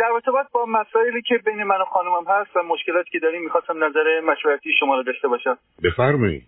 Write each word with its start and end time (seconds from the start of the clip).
در 0.00 0.12
ارتباط 0.14 0.46
با 0.52 0.66
مسائلی 0.66 1.22
که 1.22 1.38
بین 1.38 1.62
من 1.62 1.80
و 1.80 1.84
خانومم 1.84 2.24
هست 2.28 2.56
و 2.56 2.62
مشکلاتی 2.62 3.10
که 3.10 3.18
داریم 3.18 3.42
می‌خواستم 3.42 3.84
نظر 3.84 4.20
مشورتی 4.20 4.72
شما 4.80 4.96
رو 4.96 5.02
داشته 5.02 5.28
باشم. 5.28 5.58
بفرمایید. 5.82 6.46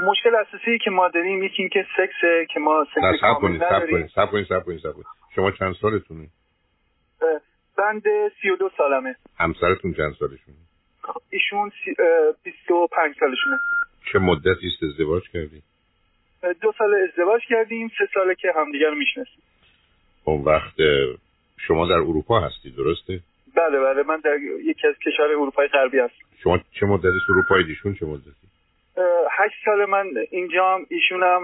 مشکل 0.00 0.34
اساسی 0.34 0.78
که 0.84 0.90
ما 0.90 1.08
داریم 1.08 1.42
یکی 1.42 1.62
اینکه 1.62 1.86
سکس 1.96 2.48
که 2.54 2.60
ما 2.60 2.86
سکس 2.94 3.20
کامل 3.20 3.56
نداریم. 3.56 4.06
سب 4.06 4.30
کنید 4.30 4.46
سب 4.46 4.64
کنید 4.64 4.80
شما 5.34 5.50
چند 5.50 5.74
سالتونه؟ 5.74 6.26
بند 7.78 8.02
سی 8.42 8.50
و 8.50 8.56
دو 8.56 8.70
سالمه. 8.76 9.16
همسرتون 9.38 9.94
چند 9.94 10.14
سالشونه؟ 10.18 10.56
ایشون 11.30 11.72
بیست 12.44 12.70
و 12.70 12.86
پنج 12.86 13.14
سالشونه. 13.20 13.58
چه 14.12 14.18
مدتی 14.18 14.66
است 14.66 14.82
ازدواج 14.82 15.22
کردیم 15.32 15.62
دو 16.62 16.72
سال 16.78 16.94
ازدواج 16.94 17.42
کردیم 17.48 17.88
سه 17.98 18.08
ساله 18.14 18.34
که 18.34 18.52
همدیگر 18.56 18.86
رو 18.86 18.94
می‌شناسیم. 18.94 19.42
اون 20.30 20.44
وقت 20.44 20.74
شما 21.66 21.86
در 21.86 21.94
اروپا 21.94 22.40
هستی 22.40 22.70
درسته؟ 22.70 23.20
بله 23.56 23.80
بله 23.80 24.02
من 24.02 24.20
در 24.24 24.36
یکی 24.64 24.86
از 24.88 24.94
کشور 25.06 25.24
اروپای 25.24 25.68
غربی 25.68 25.98
هستم 25.98 26.24
شما 26.42 26.58
چه 26.80 26.86
مدتی 26.86 27.18
اروپای 27.28 27.64
دیشون 27.64 27.94
چه 27.94 28.06
مدتی؟ 28.06 28.30
هشت 29.30 29.54
سال 29.64 29.84
من 29.84 30.06
اینجام 30.30 30.86
ایشون 30.88 31.22
هم 31.22 31.42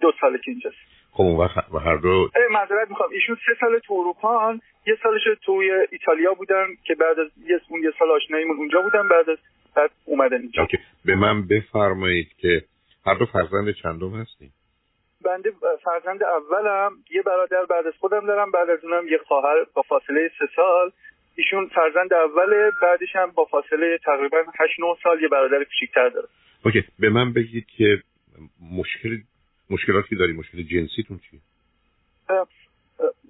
دو 0.00 0.12
ساله 0.20 0.38
که 0.38 0.50
اینجاست 0.50 0.76
خب 1.12 1.22
اون 1.22 1.36
وقت 1.36 1.56
هر 1.84 1.96
دو 1.96 2.30
معذرت 2.50 2.90
می‌خوام 2.90 3.10
ایشون 3.12 3.36
سه 3.46 3.52
سال 3.60 3.78
تو 3.78 3.94
اروپا 3.94 4.48
هن. 4.48 4.60
یه 4.86 4.98
سالش 5.02 5.22
توی 5.42 5.70
ایتالیا 5.90 6.34
بودن 6.34 6.66
که 6.84 6.94
بعد 6.94 7.18
از 7.18 7.30
یه 7.46 7.60
اون 7.68 7.82
یه 7.82 7.92
سال 7.98 8.10
آشناییمون 8.10 8.56
اونجا 8.56 8.82
بودن 8.82 9.08
بعد 9.08 9.30
از 9.30 9.38
بعد 9.76 9.90
اومدن 10.04 10.40
اینجا 10.40 10.62
OK. 10.62 10.78
به 11.04 11.14
من 11.14 11.46
بفرمایید 11.46 12.28
که 12.38 12.62
هر 13.06 13.14
دو 13.14 13.26
فرزند 13.26 13.74
چندم 13.82 14.10
هستیم 14.10 14.52
بنده 15.26 15.52
فرزند 15.84 16.22
اولم 16.22 16.92
یه 17.10 17.22
برادر 17.22 17.64
بعد 17.64 17.86
از 17.86 17.92
خودم 18.00 18.26
دارم 18.26 18.50
بعد 18.50 18.70
از 18.70 18.84
اونم 18.84 19.08
یه 19.08 19.18
خواهر 19.18 19.66
با 19.74 19.82
فاصله 19.82 20.30
سه 20.38 20.48
سال. 20.56 20.90
ایشون 21.36 21.66
فرزند 21.66 22.12
اوله 22.14 22.72
بعدش 22.82 23.16
هم 23.16 23.30
با 23.30 23.44
فاصله 23.44 23.98
تقریبا 24.04 24.38
8 24.60 24.80
9 24.80 24.86
سال 25.02 25.22
یه 25.22 25.28
برادر 25.28 25.64
کوچیک‌تر 25.64 26.08
داره. 26.08 26.28
OK 26.64 26.84
به 26.98 27.10
من 27.10 27.32
بگید 27.32 27.66
که 27.76 28.02
مشکل 28.72 29.18
مشکلاتی 29.70 30.16
داری 30.16 30.32
مشکل 30.32 30.62
جنسیتون 30.62 31.20
چیه؟ 31.30 31.40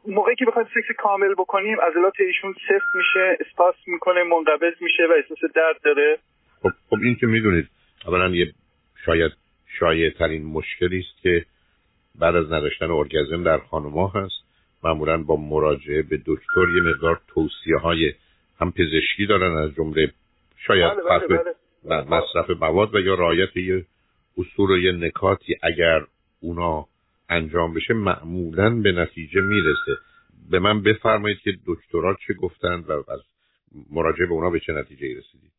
موقعی 0.06 0.34
که 0.34 0.44
بخواید 0.44 0.68
سکس 0.68 0.96
کامل 0.98 1.34
بکنیم 1.34 1.80
عضلات 1.80 2.20
ایشون 2.20 2.52
سفت 2.52 2.94
میشه 2.94 3.36
اسپاسم 3.40 3.74
می‌کنه 3.86 4.22
منقبض 4.22 4.74
میشه 4.80 5.02
و 5.10 5.12
احساس 5.12 5.50
درد 5.54 5.76
داره. 5.84 6.18
خب, 6.62 6.70
خب 6.90 6.96
این 7.02 7.14
که 7.14 7.26
می‌دونید 7.26 7.68
اولا 8.06 8.28
یه 8.28 8.52
شاید 9.04 9.32
شایع 9.78 10.10
ترین 10.10 10.44
مشکلی 10.46 10.98
است 10.98 11.22
که 11.22 11.44
بعد 12.18 12.36
از 12.36 12.52
نداشتن 12.52 12.90
ارگزم 12.90 13.42
در 13.42 13.58
خانوما 13.58 14.08
هست. 14.08 14.46
معمولا 14.84 15.22
با 15.22 15.36
مراجعه 15.36 16.02
به 16.02 16.16
دکتر 16.26 16.68
یه 16.74 16.82
مقدار 16.82 17.20
توصیه 17.28 17.76
های 17.76 18.12
هم 18.60 18.72
پزشکی 18.72 19.26
دارن 19.26 19.56
از 19.56 19.74
جمله 19.74 20.12
شاید 20.66 20.92
بله 21.10 21.26
بله 21.28 21.54
بله. 21.84 22.10
مصرف 22.10 22.50
مواد 22.50 22.94
و 22.94 23.00
یا 23.00 23.14
رعایت 23.14 23.56
یه 23.56 23.84
اصول 24.38 24.70
و 24.70 24.78
یه 24.78 24.92
نکاتی 24.92 25.56
اگر 25.62 26.06
اونا 26.40 26.86
انجام 27.28 27.74
بشه 27.74 27.94
معمولا 27.94 28.70
به 28.70 28.92
نتیجه 28.92 29.40
می‌رسه. 29.40 29.96
به 30.50 30.58
من 30.58 30.82
بفرمایید 30.82 31.38
که 31.38 31.52
دکترها 31.66 32.16
چه 32.26 32.34
گفتند 32.34 32.90
و 32.90 32.92
از 32.92 33.20
مراجعه 33.90 34.26
به 34.26 34.32
اونا 34.32 34.50
به 34.50 34.60
چه 34.60 34.72
نتیجه 34.72 35.06
رسیدید. 35.06 35.55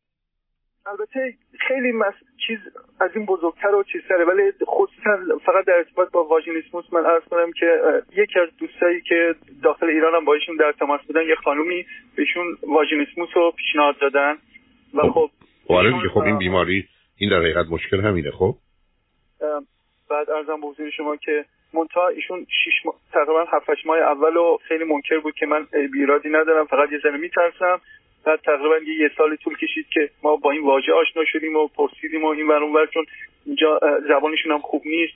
البته 0.88 1.34
خیلی 1.68 1.92
مس... 1.92 2.14
چیز 2.46 2.58
از 3.00 3.10
این 3.14 3.26
بزرگتر 3.26 3.74
و 3.74 3.82
چیزتره 3.82 4.24
ولی 4.24 4.52
خصوصا 4.66 5.38
فقط 5.46 5.64
در 5.64 5.72
ارتباط 5.72 6.10
با 6.10 6.24
واژینیسموس 6.24 6.84
من 6.92 7.06
عرض 7.06 7.22
کنم 7.22 7.52
که 7.52 7.80
یکی 8.16 8.40
از 8.40 8.48
دوستایی 8.58 9.00
که 9.00 9.34
داخل 9.62 9.86
ایران 9.86 10.14
هم 10.14 10.24
با 10.24 10.34
ایشون 10.34 10.56
در 10.56 10.72
تماس 10.72 11.00
بودن 11.06 11.22
یه 11.22 11.34
خانومی 11.34 11.86
بهشون 12.16 12.56
واژینیسموس 12.62 13.28
رو 13.34 13.52
پیشنهاد 13.56 13.98
دادن 13.98 14.38
و 14.94 15.02
خب 15.02 15.30
خب, 15.68 15.74
خب, 15.74 16.08
خب 16.14 16.20
این 16.20 16.38
بیماری 16.38 16.88
این 17.16 17.30
در 17.30 17.36
حقیقت 17.36 17.66
مشکل 17.70 18.00
همینه 18.00 18.30
خب؟ 18.30 18.54
بعد 20.10 20.30
ارزم 20.30 20.60
به 20.60 20.66
حضور 20.66 20.90
شما 20.90 21.16
که 21.16 21.44
منتها 21.74 22.08
ایشون 22.08 22.46
شش 22.48 22.86
ما... 22.86 22.94
تقریبا 23.12 23.44
هفت 23.52 23.86
ماه 23.86 23.98
اول 23.98 24.36
و 24.36 24.58
خیلی 24.68 24.84
منکر 24.84 25.18
بود 25.18 25.34
که 25.34 25.46
من 25.46 25.66
بیرادی 25.92 26.28
ندارم 26.28 26.66
فقط 26.66 26.92
یه 26.92 26.98
ذره 26.98 27.16
میترسم. 27.16 27.80
بعد 28.24 28.40
تقریبا 28.40 28.78
یه 28.78 29.10
سال 29.16 29.36
طول 29.36 29.56
کشید 29.56 29.86
که 29.88 30.10
ما 30.22 30.36
با 30.36 30.50
این 30.50 30.62
واژه 30.62 30.92
آشنا 30.92 31.24
شدیم 31.24 31.56
و 31.56 31.68
پرسیدیم 31.68 32.24
و 32.24 32.26
این 32.26 32.48
ور 32.48 32.86
چون 32.86 33.06
اینجا 33.46 33.80
زبانشون 34.08 34.52
هم 34.52 34.58
خوب 34.58 34.82
نیست. 34.84 35.14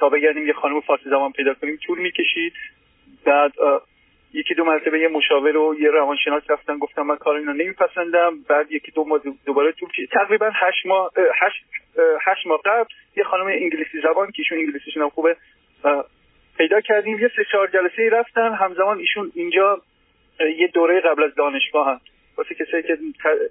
تا 0.00 0.08
بگردیم 0.08 0.46
یه 0.46 0.52
خانم 0.52 0.80
فارسی 0.80 1.04
زبان 1.10 1.32
پیدا 1.32 1.54
کنیم 1.54 1.78
طول 1.86 1.98
می‌کشید. 1.98 2.52
بعد 3.24 3.52
یکی 4.32 4.54
دو 4.54 4.64
مرتبه 4.64 5.00
یه 5.00 5.08
مشاور 5.08 5.56
و 5.56 5.74
یه 5.80 5.90
روانشناس 5.90 6.42
رفتن 6.48 6.78
گفتم 6.78 7.02
من 7.02 7.16
کار 7.16 7.36
اینو 7.36 7.52
نمیپسندم. 7.52 8.42
بعد 8.48 8.72
یکی 8.72 8.92
دو 8.92 9.04
ماه 9.04 9.20
دوباره 9.46 9.72
طول 9.72 9.88
کشید. 9.88 10.10
تقریبا 10.10 10.50
هشت 10.54 10.86
ماه 10.86 11.10
هشت, 11.42 11.64
هشت 12.26 12.46
ماه 12.46 12.60
قبل 12.64 12.88
یه 13.16 13.24
خانم 13.24 13.46
انگلیسی 13.46 14.00
زبان 14.00 14.26
که 14.26 14.34
ایشون 14.38 14.58
انگلیسیشون 14.58 15.02
هم 15.02 15.08
خوبه 15.08 15.36
پیدا 16.58 16.80
کردیم. 16.80 17.18
یه 17.18 17.30
سه 17.36 17.44
چهار 17.52 17.66
جلسه 17.66 18.08
رفتن. 18.12 18.54
همزمان 18.54 18.98
ایشون 18.98 19.32
اینجا 19.34 19.82
یه 20.58 20.66
دوره 20.66 21.00
قبل 21.00 21.22
از 21.22 21.34
دانشگاه 21.34 21.86
هم 21.86 22.00
واسه 22.38 22.54
کسایی 22.54 22.82
که 22.82 22.98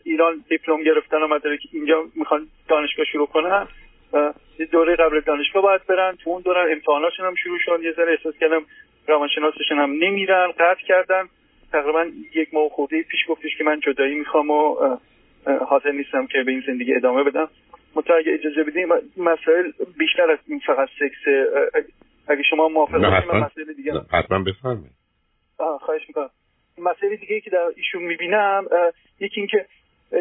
ایران 0.04 0.44
دیپلم 0.50 0.84
گرفتن 0.84 1.18
و 1.18 1.40
که 1.40 1.70
اینجا 1.72 2.04
می‌خوان 2.16 2.48
دانشگاه 2.70 3.06
شروع 3.06 3.28
کنن 3.28 3.68
یه 4.60 4.66
دوره 4.66 4.96
قبل 4.96 5.20
دانشگاه 5.20 5.64
باید 5.64 5.86
برن. 5.86 6.16
تو 6.16 6.30
اون 6.30 6.42
دوره 6.42 6.72
امتحاناتشون 6.72 7.26
هم 7.26 7.36
شروع 7.36 7.60
شد. 7.60 7.80
یه 7.84 7.92
ذره 7.92 8.12
احساس 8.12 8.36
کردم 8.38 8.66
روانشناسشون 9.08 9.80
هم 9.80 9.92
نمیرن 9.92 10.52
قطع 10.52 10.82
کردن. 10.88 11.30
تقریبا 11.72 12.06
یک 12.36 12.54
ماه 12.54 12.70
خورده 12.70 13.04
پیش 13.04 13.20
گفتش 13.28 13.58
که 13.58 13.64
من 13.64 13.80
جدایی 13.80 14.16
می‌خوام 14.16 14.50
و 14.50 14.76
حاضر 15.68 15.92
نیستم 15.92 16.28
که 16.28 16.44
به 16.44 16.52
این 16.52 16.64
زندگی 16.68 16.96
ادامه 16.96 17.24
بدم. 17.24 17.50
متا 17.96 18.16
اگه 18.16 18.34
اجازه 18.34 18.64
بدیم 18.64 18.90
مسائل 19.18 19.72
بیشتر 19.98 20.32
از 20.32 20.40
این 20.48 20.60
فقط 20.60 20.90
سکس 21.00 21.54
اگه 22.28 22.44
شما 22.50 22.68
موافق 22.68 22.98
باشید 22.98 23.32
مسائل 23.32 23.74
دیگه 23.74 23.94
حتما 24.12 24.40
بفرمایید. 24.44 24.94
خواهش 25.58 26.02
می‌کنم. 26.08 26.30
مسئله 26.78 27.16
دیگه 27.16 27.40
که 27.40 27.50
در 27.50 27.72
ایشون 27.76 28.04
می‌بینم 28.04 28.68
یکی 29.20 29.40
اینکه 29.40 29.66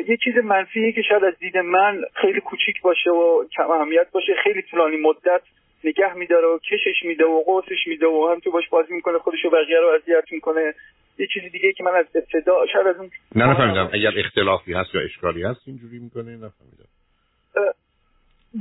یه 0.09 0.17
چیز 0.17 0.37
منفیه 0.37 0.93
که 0.93 1.03
شاید 1.03 1.25
از 1.25 1.39
دید 1.39 1.59
من 1.59 2.03
خیلی 2.15 2.41
کوچیک 2.41 2.83
باشه 2.83 3.11
و 3.11 3.45
کم 3.57 3.71
اهمیت 3.71 4.11
باشه 4.13 4.33
خیلی 4.45 4.63
طولانی 4.63 4.97
مدت 4.97 5.43
نگه 5.85 6.15
میداره 6.15 6.47
و 6.47 6.59
کشش 6.59 7.05
میده 7.05 7.25
و 7.25 7.43
قوسش 7.43 7.87
میده 7.87 8.07
و 8.07 8.29
هم 8.33 8.41
تو 8.41 8.51
باش 8.51 8.69
بازی 8.69 8.95
می‌کنه 8.95 9.19
خودشو 9.19 9.51
بقیه 9.51 9.81
رو 9.81 9.89
اذیت 9.89 10.33
می‌کنه. 10.33 10.75
یه 11.19 11.27
چیزی 11.27 11.49
دیگه 11.49 11.73
که 11.73 11.85
من 11.85 11.95
از 11.95 12.07
ابتدا 12.15 12.67
شاید 12.73 12.87
از 12.87 12.97
اون 12.97 13.11
نه 13.35 13.47
نفهمیدم. 13.47 13.91
اگر 13.95 14.13
اختلافی 14.17 14.73
هست 14.73 14.95
یا 14.95 15.01
اشکالی 15.01 15.43
هست 15.43 15.61
اینجوری 15.67 15.99
می‌کنه 15.99 16.31
نفهمیدم. 16.31 16.89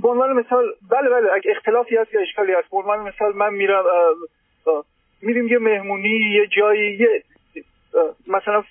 به 0.02 0.10
عنوان 0.10 0.34
مثال 0.34 0.66
بله 0.92 1.10
بله 1.10 1.32
اگه 1.34 1.52
اختلافی 1.52 1.96
هست 1.96 2.14
یا 2.14 2.22
اشکالی 2.22 2.54
هست 2.54 2.70
به 2.72 2.78
عنوان 2.78 3.00
مثال 3.00 3.36
من 3.36 3.54
میرم 3.54 3.84
میریم 5.22 5.48
یه 5.48 5.58
مهمونی 5.58 6.10
یه 6.10 6.48
جایی 6.48 6.96
یه 6.96 7.24
مثلا 8.28 8.64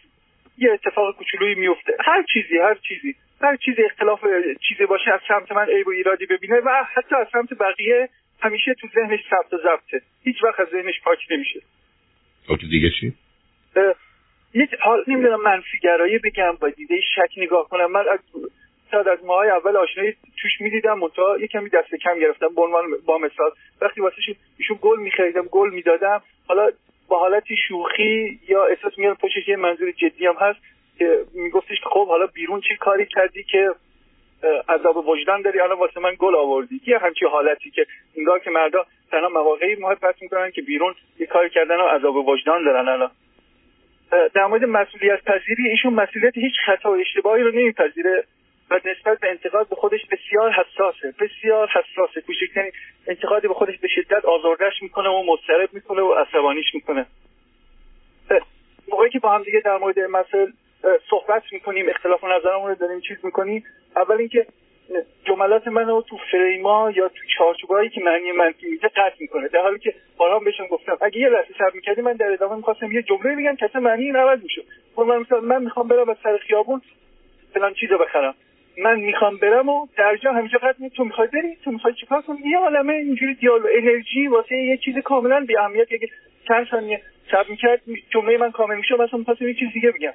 یه 0.58 0.72
اتفاق 0.72 1.16
کوچولویی 1.16 1.54
میفته. 1.54 1.97
هر 2.00 2.22
چیزی 2.32 2.58
هر 2.58 2.75
چیزی. 2.75 3.14
هر 3.42 3.56
چیزی 3.56 3.82
اختلاف 3.82 4.25
چیزی 4.69 4.86
باشه 4.86 5.12
از 5.12 5.20
سمت 5.28 5.53
من 5.53 5.66
عیب 5.66 5.86
و 5.86 5.91
ایرادی 5.91 6.26
ببینه 6.26 6.60
و 6.60 6.84
حتی 6.94 7.14
از 7.14 7.26
سمت 7.32 7.54
بقیه 7.54 8.09
همیشه 8.42 8.75
تو 8.75 8.88
ذهنش 8.94 9.20
ثبت 9.30 9.53
و 9.53 9.56
ضبطه. 9.56 10.03
هیچ 10.25 10.44
وقت 10.44 10.60
از 10.60 10.69
ذهنش 10.69 11.00
پاک 11.04 11.19
نمیشه. 11.30 11.60
اوکی 12.48 12.66
دیگه 12.66 12.91
چی؟ 13.00 13.14
یه 14.54 14.69
حال 14.80 15.04
نمی‌دونم 15.09 15.42
منفی 15.42 15.78
گرایی 15.78 16.19
بگم 16.19 16.53
با 16.60 16.69
دیده 16.69 17.00
شک 17.00 17.32
نگاه 17.36 17.69
کنم. 17.69 17.92
من 17.92 18.04
از 18.09 18.19
شاید 18.91 19.09
از 19.09 19.25
ماهای 19.25 19.50
اول 19.50 19.76
آشنایی 19.76 20.16
توش 20.42 20.60
می‌دیدم 20.60 20.98
منتها 20.98 21.38
یه 21.38 21.47
کمی 21.47 21.69
دست 21.69 21.94
کم 21.94 22.19
گرفتم 22.19 22.54
به 22.54 22.62
عنوان 22.62 22.84
با 23.06 23.19
مثال. 23.19 23.50
وقتی 23.80 24.00
واسه 24.00 24.16
ایشون 24.59 24.78
گل 24.80 25.00
میخریدم 25.00 25.47
گل 25.47 25.70
می‌دادم. 25.70 26.22
حالا 26.48 26.70
با 27.10 27.19
حالتی 27.19 27.56
شوخی 27.69 28.41
یا 28.48 28.65
احساس 28.65 28.98
میاد 28.98 29.16
پشتش 29.16 29.48
یه 29.48 29.57
منظور 29.57 29.91
جدی 29.91 30.27
هم 30.27 30.36
هست 30.41 30.60
که 30.98 31.24
میگفتش 31.34 31.80
خب 31.83 32.09
حالا 32.09 32.27
بیرون 32.27 32.60
چی 32.60 32.77
کاری 32.77 33.07
کردی 33.07 33.42
که 33.42 33.71
عذاب 34.68 35.09
وجدان 35.09 35.42
داری؟ 35.42 35.60
الان 35.60 35.78
واسه 35.78 36.01
من 36.01 36.15
گل 36.18 36.34
آوردی. 36.34 36.80
یه 36.86 36.98
همچی 36.98 37.27
حالتی 37.27 37.71
که 37.71 37.86
انگار 38.16 38.39
که 38.39 38.51
مردا 38.51 38.86
تنها 39.10 39.28
مواقعی 39.28 39.74
محبت 39.74 40.22
می‌کنن 40.22 40.51
که 40.51 40.62
بیرون 40.62 40.95
یه 41.18 41.27
کاری 41.27 41.51
کردن 41.51 41.77
و 41.77 41.89
عذاب 41.89 42.16
وجدان 42.16 42.65
دارن 42.65 42.89
الان. 42.89 43.10
در 44.34 44.47
مورد 44.47 44.65
مسئولیت 44.65 45.24
پذیری 45.24 45.68
ایشون 45.68 45.95
مسئولیت 45.95 46.36
هیچ 46.36 46.54
خطا 46.66 46.92
و 46.92 46.97
اشتباهی 46.97 47.42
رو 47.42 47.51
نمیپذیره. 47.51 48.24
و 48.71 48.81
نسبت 48.84 49.21
به 49.21 49.31
انتقاد 49.31 49.69
به 49.69 49.77
خودش 49.77 50.01
بسیار 50.07 50.53
حساسه. 50.53 51.15
بسیار 51.21 51.69
حساسه. 51.69 52.21
کوچکترین 52.21 52.72
انتقادی 53.07 53.49
به 53.49 53.55
خودش 53.55 53.78
به 53.78 53.89
شدت 53.89 54.25
آزردش 54.25 54.83
می‌کنه 54.83 55.09
و 55.09 55.22
مضطرب 55.27 55.69
می‌کنه 55.72 56.03
و 56.03 56.13
عصبانیش 56.13 56.75
می‌کنه. 56.75 57.07
موقعی 58.89 59.11
که 59.11 59.19
با 59.19 59.31
هم 59.31 59.43
دیگه 59.43 59.61
در 59.61 59.77
مورد 59.77 59.99
مسائل 59.99 60.51
صحبت 61.11 61.43
می‌کنیم 61.53 61.89
اختلاف 61.89 62.25
نظرمون 62.25 62.69
رو 62.69 62.75
داریم 62.75 63.01
چیز 63.01 63.17
می‌کنیم. 63.22 63.65
اول 63.97 64.17
اینکه 64.17 64.47
جملات 65.25 65.69
منو 65.69 66.03
تو 66.03 66.19
فریما 66.33 66.91
یا 66.91 67.09
تو 67.09 67.21
چارچوبایی 67.39 67.91
که 67.91 68.01
معنی 68.01 68.33
منفی 68.33 68.71
میده 68.71 68.89
قطع 68.89 69.17
می‌کنه. 69.21 69.49
در 69.49 69.63
حالی 69.63 69.78
که 69.78 69.95
بارها 70.17 70.39
بهشون 70.39 70.67
گفتم 70.67 70.99
اگه 71.01 71.19
یه 71.19 71.28
لحظه 71.28 71.55
صبر 71.59 71.72
می‌کردی 71.75 72.01
من 72.03 72.13
در 72.13 72.33
ادامه 72.33 72.57
می‌خواستم 72.57 72.93
یه 72.93 73.03
جمله 73.03 73.37
بگم 73.37 73.57
که 73.57 73.78
معنی 73.78 74.05
این 74.05 74.17
عوض 74.17 74.43
می‌شد. 74.43 74.65
مثلا 74.99 75.41
من 75.41 75.63
می‌خوام 75.63 75.89
برم 75.89 76.11
از 76.11 76.17
سر 76.22 76.37
خیابون 76.37 76.83
فلان 77.55 77.75
چیزو 77.75 77.99
بخرم. 77.99 78.34
من 78.78 79.01
می‌خوام 79.01 79.37
برم 79.37 79.69
و 79.69 79.87
در 79.97 80.17
جا 80.17 80.33
همینجا 80.33 80.59
قطع 80.59 80.89
تو 80.89 81.05
می‌خوای 81.05 81.28
بری؟ 81.28 81.57
تو 81.65 81.71
می‌خوای 81.71 81.95
چیکار 81.95 82.22
کنی؟ 82.22 82.39
یه 82.51 82.59
عالمه 82.59 82.93
اینجوری 82.93 83.34
دیالو 83.34 83.67
انرژی 83.75 84.27
واسه 84.27 84.57
یه 84.57 84.77
چیز 84.77 84.99
کاملا 84.99 85.45
بی 85.49 85.57
اهمیت 85.57 85.93
اگه 85.93 86.09
چند 86.49 86.67
ثانیه 86.71 87.03
صبر 87.31 87.51
می‌کرد 87.51 87.81
جمله 88.11 88.37
من 88.37 88.51
کامل 88.51 88.77
میشه 88.77 88.95
مثلا 88.95 89.19
می‌خواستم 89.19 89.49
یه 89.49 89.55
چیز 89.55 89.72
دیگه 89.72 89.91
بگم. 89.91 90.13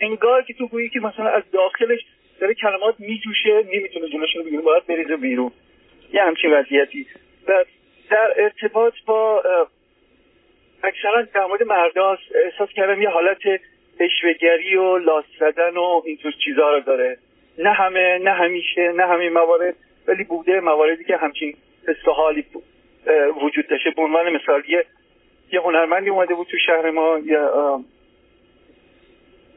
انگار 0.00 0.42
که 0.42 0.54
تو 0.54 0.66
گویی 0.66 0.88
که 0.88 1.00
مثلا 1.00 1.28
از 1.28 1.42
داخلش 1.52 2.00
داره 2.40 2.54
کلمات 2.54 2.94
میجوشه 2.98 3.62
نمی‌تونه 3.74 4.08
جلوش 4.08 4.36
رو 4.36 4.42
بگیره 4.42 4.62
باید 4.62 4.86
بریزه 4.86 5.16
بیرون. 5.16 5.50
یه 6.12 6.22
همچین 6.22 6.52
وضعیتی. 6.52 7.06
و 7.48 7.64
در 8.10 8.32
ارتباط 8.36 8.94
با 9.06 9.42
اکثرا 10.84 11.22
در 11.22 11.46
مورد 11.46 11.62
مرداست 11.62 12.22
احساس 12.44 12.68
کردم 12.68 13.02
یه 13.02 13.08
حالت 13.08 13.60
اشوگری 14.00 14.76
و 14.76 14.98
لاس 14.98 15.24
زدن 15.40 15.76
و 15.76 16.02
اینطور 16.04 16.32
چیزها 16.44 16.74
رو 16.74 16.80
داره. 16.80 17.18
نه 17.58 17.72
همه 17.72 18.18
نه 18.18 18.30
همیشه 18.30 18.92
نه 18.92 19.06
همه 19.06 19.28
موارد 19.30 19.74
ولی 20.06 20.24
بوده 20.24 20.60
مواردی 20.60 21.04
که 21.04 21.16
همچین 21.16 21.54
استحالی 21.88 22.46
وجود 23.42 23.66
داشته. 23.66 23.90
به 23.90 24.02
عنوان 24.02 24.32
مثال 24.32 24.62
یه 24.68 24.84
یه 25.52 25.60
هنرمندی 25.60 26.10
اومده 26.10 26.34
بود 26.34 26.46
تو 26.46 26.56
شهر 26.66 26.90
ما 26.90 27.18
یا 27.24 27.80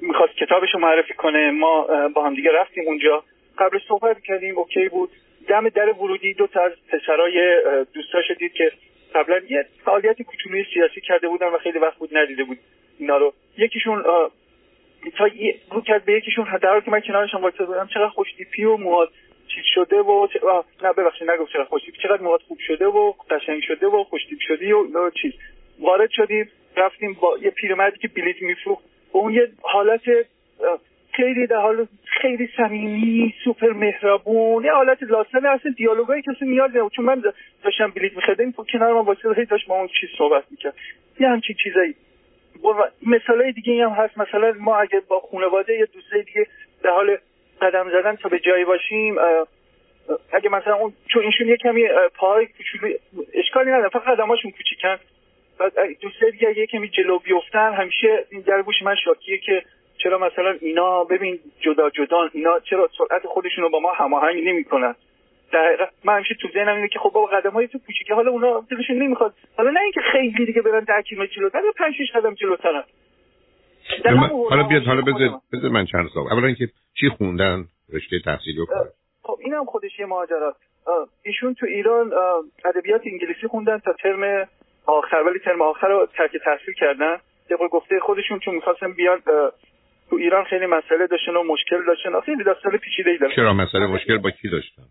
می‌خواست 0.01 0.33
کتابش 0.33 0.69
رو 0.73 0.79
معرفی 0.79 1.13
کنه. 1.13 1.51
ما 1.51 1.87
با 2.15 2.23
هم 2.23 2.35
دیگه 2.35 2.51
رفتیم 2.51 2.83
اونجا. 2.87 3.23
قبل 3.57 3.79
صحبت 3.87 4.21
کردیم 4.21 4.57
اوکی 4.57 4.89
بود. 4.89 5.09
دم 5.47 5.69
در 5.69 5.89
ورودی 5.89 6.33
دو 6.33 6.47
تا 6.47 6.61
از 6.61 6.71
پسرای 6.91 7.61
دوستاش 7.93 8.31
دید 8.39 8.53
که 8.53 8.71
قبلا 9.15 9.41
یه 9.49 9.65
فعالیت 9.85 10.21
کوچولوی 10.21 10.65
سیاسی 10.73 11.01
کرده 11.01 11.27
بودن 11.27 11.47
و 11.47 11.57
خیلی 11.57 11.79
وقت 11.79 11.97
بود 11.97 12.17
ندیده 12.17 12.43
بود 12.43 12.57
اینا 12.99 13.17
رو. 13.17 13.33
یکیشون 13.57 14.03
تا 15.11 15.27
رو 15.71 15.81
کرد 15.81 16.05
به 16.05 16.13
یکیشون 16.13 16.45
در 16.61 16.79
که 16.79 16.91
من 16.91 16.99
کنارشون 16.99 17.41
وایساده 17.41 17.65
بودم 17.65 17.87
چقدر 17.93 18.07
خوشتیپی 18.07 18.63
و 18.63 18.77
مواد 18.77 19.09
چیز 19.47 19.63
شده 19.75 19.95
و 19.95 20.27
نه 20.83 20.93
ببخشید 20.93 21.31
نگفت 21.31 21.53
چقدر 21.53 21.63
خوشتیپی 21.63 21.97
چقدر 22.03 22.21
مواد 22.21 22.41
خوب 22.47 22.57
شده 22.67 22.85
و 22.85 23.13
قشنگ 23.29 23.61
شده 23.61 23.87
و 23.87 24.03
خوشتیپ 24.03 24.39
شدی 24.41 24.71
و 24.71 25.09
چیز. 25.21 25.33
وارد 25.79 26.09
شدیم 26.11 26.49
رفتیم 26.77 27.13
با 27.21 27.37
یه 27.41 27.49
پیرمردی 27.49 27.97
که 27.97 28.07
بلیت 28.07 28.41
میفروخت. 28.41 28.83
با 29.11 29.19
اون 29.19 29.33
یه 29.33 29.47
حالت 29.61 30.01
خیلی 31.13 31.47
در 31.47 31.55
حال 31.55 31.87
خیلی 32.21 32.49
صمیمی 32.57 33.33
سوپر 33.43 33.73
مهربون 33.73 34.63
یه 34.63 34.71
حالت 34.71 35.03
لاسن 35.03 35.45
اصلا 35.45 35.71
دیالوگایی 35.77 36.21
کسی 36.21 36.45
نیاز 36.45 36.75
نبود. 36.75 36.91
چون 36.91 37.05
من 37.05 37.23
داشتم 37.63 37.91
بلیت 37.91 38.15
میخریدم 38.15 38.51
کنار 38.51 38.93
من 38.93 38.99
واسه 38.99 39.45
داشت 39.45 39.67
با 39.67 39.79
اون 39.79 39.89
چیز 40.01 40.09
صحبت 40.17 40.43
می‌کرد. 40.51 40.73
یه 41.19 41.27
همچین 41.27 41.55
چیزایی. 41.63 41.95
مثالای 43.07 43.51
دیگه 43.51 43.87
هم 43.87 43.89
هست. 43.89 44.17
مثلا 44.17 44.53
ما 44.59 44.77
اگه 44.77 44.99
با 45.07 45.19
خانواده 45.31 45.73
یه 45.73 45.85
دوستای 45.85 46.23
دیگه 46.23 46.47
در 46.83 46.89
حال 46.89 47.17
قدم 47.61 47.89
زدن 47.89 48.15
تا 48.15 48.29
به 48.29 48.39
جایی 48.39 48.65
باشیم 48.65 49.17
اگه 50.33 50.49
مثلا 50.49 50.75
اون 50.75 50.93
چون 51.13 51.21
اینشون 51.21 51.47
یه 51.47 51.57
کمی 51.57 51.87
پای 52.15 52.47
کوچولو 52.47 52.93
اشکالی 53.33 53.71
نداره. 53.71 53.89
فقط 53.89 54.03
قدماشون 54.03 54.51
کوچیکن. 54.51 54.97
بعد 55.59 55.73
دوستای 56.01 56.31
دیگه 56.31 56.57
یه 56.57 56.67
کمی 56.67 56.89
جلو 56.89 57.19
بیفتن 57.19 57.73
همیشه 57.73 58.25
این 58.29 58.41
در 58.41 58.61
گوش 58.61 58.81
من 58.81 58.95
شاکیه 58.95 59.37
که 59.37 59.63
چرا 59.97 60.17
مثلا 60.17 60.57
اینا 60.61 61.03
ببین 61.03 61.39
جدا 61.59 61.89
جدا 61.89 62.29
اینا 62.33 62.59
چرا 62.59 62.89
سرعت 62.97 63.25
خودشون 63.25 63.63
رو 63.63 63.69
با 63.69 63.79
ما 63.79 63.93
هماهنگ 63.93 64.47
نمی‌کنن. 64.47 64.95
در 65.51 65.89
من 66.03 66.15
همیشه 66.15 66.35
تو 66.41 66.47
ذهنم 66.53 66.75
اینه 66.75 66.87
که 66.87 66.99
خب 66.99 67.11
بابا 67.13 67.27
قدم 67.27 67.51
های 67.51 67.67
تو 67.67 67.79
کوچیکه. 67.79 68.13
حالا 68.13 68.31
اونا 68.31 68.65
دلشون 68.71 68.95
نمی‌خواد. 69.03 69.33
حالا 69.57 69.71
نه 69.71 69.79
اینکه 69.81 70.01
خیلی 70.11 70.45
دیگه 70.45 70.61
برن 70.61 70.83
10 70.83 71.01
کیلومتر 71.01 71.33
جلوتر 71.35 71.61
یا 71.65 71.71
5 71.77 71.93
6 71.93 72.11
قدم 72.15 72.33
جلوترن 72.33 72.83
حالا 74.49 74.63
بیاد 74.63 74.83
حالا 74.83 75.01
بذار 75.01 75.29
بذار 75.53 75.71
من 75.71 75.85
چند 75.85 76.07
سوال 76.13 76.33
اولا 76.33 76.47
اینکه 76.47 76.67
چی 76.99 77.09
خوندن؟ 77.09 77.65
رشته 77.93 78.19
تحصیلی 78.25 78.59
و 78.59 78.65
کار. 78.65 78.87
خب 79.23 79.37
اینم 79.43 79.65
خودش 79.65 79.99
یه 79.99 80.05
ماجرا. 80.05 80.55
ایشون 81.23 81.53
تو 81.53 81.65
ایران 81.65 82.11
ادبیات 82.65 83.01
انگلیسی 83.05 83.47
خوندن 83.47 83.77
تا 83.77 83.93
ترم 83.93 84.47
آخر. 84.85 85.17
ولی 85.17 85.39
ترم 85.39 85.61
آخر 85.61 85.87
رو 85.87 86.07
ترک 86.17 86.31
تحصیل 86.45 86.73
کردن. 86.73 87.17
طبق 87.49 87.59
گفته 87.59 87.99
خودشون 87.99 88.39
چون 88.39 88.55
می‌خواستن 88.55 88.93
بیان 88.93 89.21
تو 90.09 90.15
ایران 90.15 90.43
خیلی 90.43 90.65
مسئله 90.65 91.07
داشتن 91.07 91.35
و 91.35 91.43
مشکل 91.43 91.85
داشتن. 91.85 92.19
خیلی 92.25 92.43
داستان 92.43 92.77
پیچیده‌ای 92.77 93.17
داشتن. 93.17 93.35
چرا 93.35 93.53
مسئله 93.53 93.87
مشکل 93.87 94.17
با 94.17 94.31
کی 94.31 94.49
داشتن؟ 94.49 94.83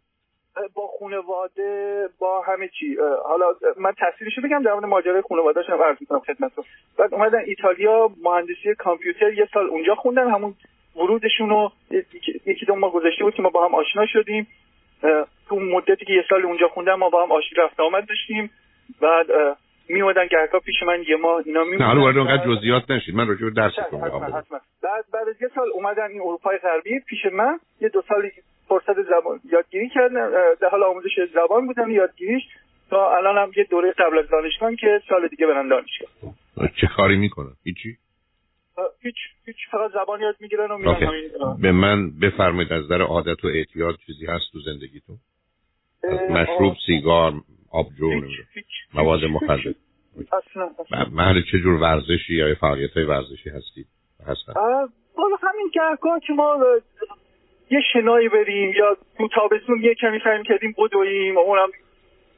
با 0.74 0.88
خانواده 1.00 2.08
با 2.18 2.42
همه 2.42 2.68
چی. 2.68 2.96
حالا 3.24 3.46
من 3.76 3.92
تفسیرش 3.98 4.38
بگم 4.44 4.62
در 4.62 4.72
مورد 4.72 4.84
ماجرای 4.84 5.22
خانواده‌اش 5.28 5.70
هم 5.70 5.82
عرض 5.82 5.96
می‌کنم 6.00 6.20
خدمتتون. 6.20 6.64
بعد 6.98 7.14
اومدن 7.14 7.38
ایتالیا 7.38 8.10
مهندسی 8.22 8.74
کامپیوتر 8.78 9.32
یه 9.32 9.48
سال 9.54 9.66
اونجا 9.66 9.94
خوندن 9.94 10.30
همون 10.30 10.54
ورودشون 10.96 11.50
رو 11.50 11.72
یکی 12.46 12.66
دو 12.66 12.74
ماه 12.74 12.92
گذشته 12.92 13.24
بود 13.24 13.34
که 13.34 13.42
ما 13.42 13.50
با 13.50 13.64
هم 13.64 13.74
آشنا 13.74 14.06
شدیم. 14.06 14.46
تو 15.48 15.60
مدتی 15.60 16.04
که 16.04 16.12
یه 16.12 16.24
سال 16.28 16.42
اونجا 16.42 16.68
خوندن 16.68 16.94
ما 16.94 17.10
با 17.10 17.22
هم 17.22 17.32
آشنا 17.32 17.64
رفت 17.64 17.80
آمد 17.80 18.08
داشتیم. 18.08 18.50
بعد 19.00 19.26
می 19.88 20.02
اومدن 20.02 20.26
گهگاه 20.26 20.60
پیش 20.60 20.82
من 20.82 21.04
یه 21.08 21.16
ماه 21.16 21.42
اینا 21.46 21.64
می 21.64 21.76
نه 21.76 21.84
حالا 21.84 22.20
اونقدر 22.20 22.44
جزئیات 22.46 22.90
نشید. 22.90 23.14
من 23.14 23.28
راجع 23.28 23.44
به 23.44 23.50
درستون 23.50 24.00
بعد 24.82 25.04
بعد 25.12 25.28
از 25.28 25.42
یه 25.42 25.48
سال 25.54 25.68
اومدن 25.74 26.10
این 26.10 26.20
اروپای 26.20 26.58
غربی 26.58 27.00
پیش 27.00 27.26
من. 27.32 27.58
یه 27.80 27.88
دو 27.88 28.02
سالی 28.08 28.30
فرصت 28.68 29.02
زبان 29.02 29.40
یادگیری 29.52 29.88
کردن 29.88 30.30
در 30.60 30.68
حال 30.68 30.82
آموزش 30.82 31.18
زبان 31.34 31.66
بودن 31.66 31.90
یادگیریش. 31.90 32.42
تا 32.90 33.16
الان 33.16 33.38
هم 33.38 33.50
یه 33.56 33.64
دوره 33.70 33.92
قبل 33.98 34.18
از 34.18 34.24
دانشگاه 34.28 34.74
که 34.74 35.00
سال 35.08 35.28
دیگه 35.28 35.46
برن 35.46 35.68
دانشگاه. 35.68 36.10
چه 36.80 36.86
کاری 36.96 37.16
می‌کنن؟ 37.16 37.52
هیچی؟ 37.64 37.96
هیچ 39.02 39.14
هیچ 39.46 39.56
فقط 39.70 39.90
زبان 39.92 40.20
یاد 40.20 40.36
می‌گیرن 40.40 40.70
و 40.70 40.78
میرن 40.78 41.10
به 41.62 41.72
من 41.72 42.10
بفرمایید 42.22 42.72
از 42.72 42.88
در 42.88 43.02
عادت 43.02 43.44
و 43.44 43.48
اعتیاد 43.48 43.94
چیزی 44.06 44.26
هست 44.26 44.44
تو 44.52 44.58
زندگیتون؟ 44.60 45.16
مشروب 46.30 46.74
سیگار 46.86 47.32
آبجو 47.72 48.10
مواد 48.94 49.24
مخدر. 49.24 49.74
اصلا 50.32 50.70
محل 51.12 51.42
چه 51.52 51.58
جور 51.58 51.80
ورزشی 51.80 52.34
یا 52.34 52.54
فعالیت 52.54 52.90
های 52.90 53.04
ورزشی 53.04 53.50
هستید 53.50 53.86
هستن؟ 54.26 54.52
بالا 55.16 55.36
همین 55.42 55.70
گهگاه 55.74 56.20
که 56.20 56.32
ما 56.32 56.58
یه 57.70 57.80
شنایی 57.92 58.28
بریم 58.28 58.72
یا 58.72 58.96
تو 59.18 59.28
تابستون 59.28 59.82
یه 59.82 59.94
کمی 59.94 60.20
سعی 60.24 60.42
کردیم 60.42 60.74
بدویم 60.78 61.38
اونم 61.38 61.68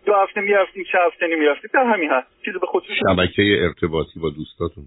دو 0.07 0.15
هفته 0.15 0.41
می‌رفتیم 0.41 0.85
سه 0.93 0.99
هفته 1.07 1.27
نمی‌رفتیم. 1.27 1.71
در 1.75 1.85
همین 1.85 2.11
هست 2.11 2.29
چیز 2.45 2.55
به 2.55 2.67
خصوص 2.67 2.97
شبکه 3.01 3.43
ارتباطی 3.63 4.21
با 4.21 4.31
دوستاتون 4.31 4.85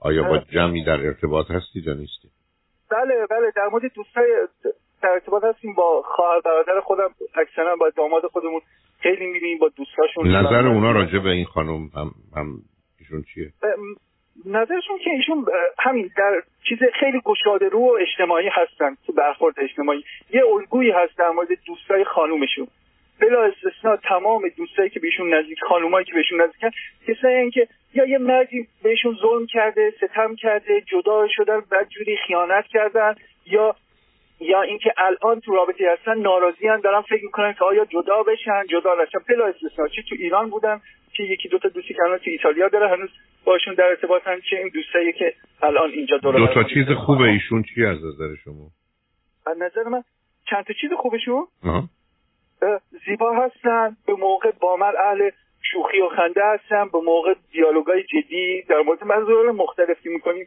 آیا 0.00 0.22
با 0.22 0.38
جمعی 0.38 0.84
در 0.84 1.06
ارتباط 1.06 1.50
هستید 1.50 1.86
یا 1.86 1.94
نیستید؟ 1.94 2.30
بله 2.90 3.26
بله. 3.30 3.52
در 3.56 3.68
مورد 3.72 3.92
دوستای 3.94 4.26
در 5.02 5.08
ارتباط 5.08 5.44
هستیم. 5.44 5.74
با 5.74 6.02
خواهر 6.16 6.40
برادر 6.40 6.80
خودم 6.80 7.10
اکثرا 7.34 7.76
با 7.76 7.90
داماد 7.96 8.26
خودمون 8.26 8.60
خیلی 9.00 9.26
می‌بینیم 9.26 9.58
با 9.58 9.68
دوستاشون 9.76 10.36
نظر 10.36 10.66
اونا 10.66 10.92
راجع 10.92 11.18
به 11.18 11.30
این 11.30 11.44
خانم 11.44 11.90
هم 11.94 12.10
هم 12.36 12.46
ایشون 12.98 13.24
چیه؟ 13.34 13.52
نظرشون 14.46 14.98
که 15.04 15.10
ایشون 15.10 15.46
همین 15.78 16.10
در 16.16 16.42
چیز 16.68 16.78
خیلی 17.00 17.20
گشاده 17.24 17.68
رو 17.68 17.78
و 17.80 17.98
اجتماعی 18.00 18.48
هستن 18.48 18.96
تو 19.06 19.12
برخورد 19.12 19.54
اجتماعی. 19.58 20.04
یه 20.30 20.42
الگویی 20.46 20.90
هست 20.90 21.18
در 21.18 21.30
مورد 21.30 21.48
دوستای 21.66 22.04
خانومشون. 22.04 22.68
بلا 23.20 23.42
استثنا 23.42 23.96
تمام 23.96 24.48
دوستایی 24.56 24.90
که 24.90 25.00
بهشون 25.00 25.34
نزدیک 25.34 25.58
خانومایی 25.68 26.06
که 26.06 26.14
بهشون 26.14 26.40
نزدیکن 26.40 26.70
کسایی 27.08 27.50
که 27.50 27.68
یا 27.94 28.04
یه 28.04 28.18
مردی 28.18 28.66
بهشون 28.82 29.16
ظلم 29.22 29.46
کرده 29.46 29.92
ستم 29.96 30.34
کرده 30.34 30.80
جدا 30.80 31.26
شدن 31.28 31.62
بدجوری 31.70 32.16
خیانت 32.26 32.66
کردن 32.66 33.14
یا 33.46 33.76
یا 34.40 34.62
اینکه 34.62 34.94
الان 34.96 35.40
تو 35.40 35.54
رابطه 35.54 35.92
هستن 35.92 36.18
ناراضی 36.18 36.68
هن 36.68 36.80
دارن 36.80 37.00
فکر 37.00 37.24
می‌کنن 37.24 37.52
که 37.52 37.64
آیا 37.64 37.84
جدا 37.84 38.22
بشن 38.22 38.66
جدا 38.70 38.94
نشن. 38.94 39.18
بلا 39.28 39.46
استثنا 39.46 39.88
چه 39.88 40.02
تو 40.02 40.14
ایران 40.18 40.50
بودن 40.50 40.80
چه 41.12 41.24
یکی 41.24 41.48
دو 41.48 41.58
تا 41.58 41.68
دوستی 41.68 41.94
که 41.94 42.02
الان 42.02 42.18
تو 42.18 42.30
ایتالیا 42.30 42.68
داره 42.68 42.88
هنوز 42.88 43.10
باشون 43.44 43.74
در 43.74 43.84
ارتباطن 43.84 44.40
چه 44.50 44.56
این 44.56 44.70
دوستایی 44.74 45.12
که 45.12 45.34
الان 45.62 45.90
اینجا 45.90 46.18
دور 46.18 46.34
دو 46.34 46.46
تا 46.46 46.64
چیز 46.64 46.86
خوبه 47.06 47.24
ایشون 47.24 47.62
چی 47.62 47.84
از 47.84 47.98
نظر 47.98 48.34
شما؟ 48.44 48.70
از 49.46 49.58
نظر 49.58 49.82
من 49.82 50.02
چند 50.50 50.64
تا 50.64 50.74
چیز 50.80 50.90
خوبشون 50.92 51.46
زیبا 53.06 53.32
هستن 53.32 53.96
به 54.06 54.14
موقع 54.14 54.50
بامر 54.60 54.96
اهل 54.96 55.30
شوخی 55.72 56.00
و 56.00 56.08
خنده 56.08 56.40
هستن 56.44 56.88
به 56.92 57.00
موقع 57.00 57.34
دیالوگای 57.52 58.02
جدی 58.02 58.62
در 58.68 58.80
مورد 58.80 59.04
منظور 59.04 59.50
مختلفی 59.50 60.08
می‌کنیم. 60.08 60.46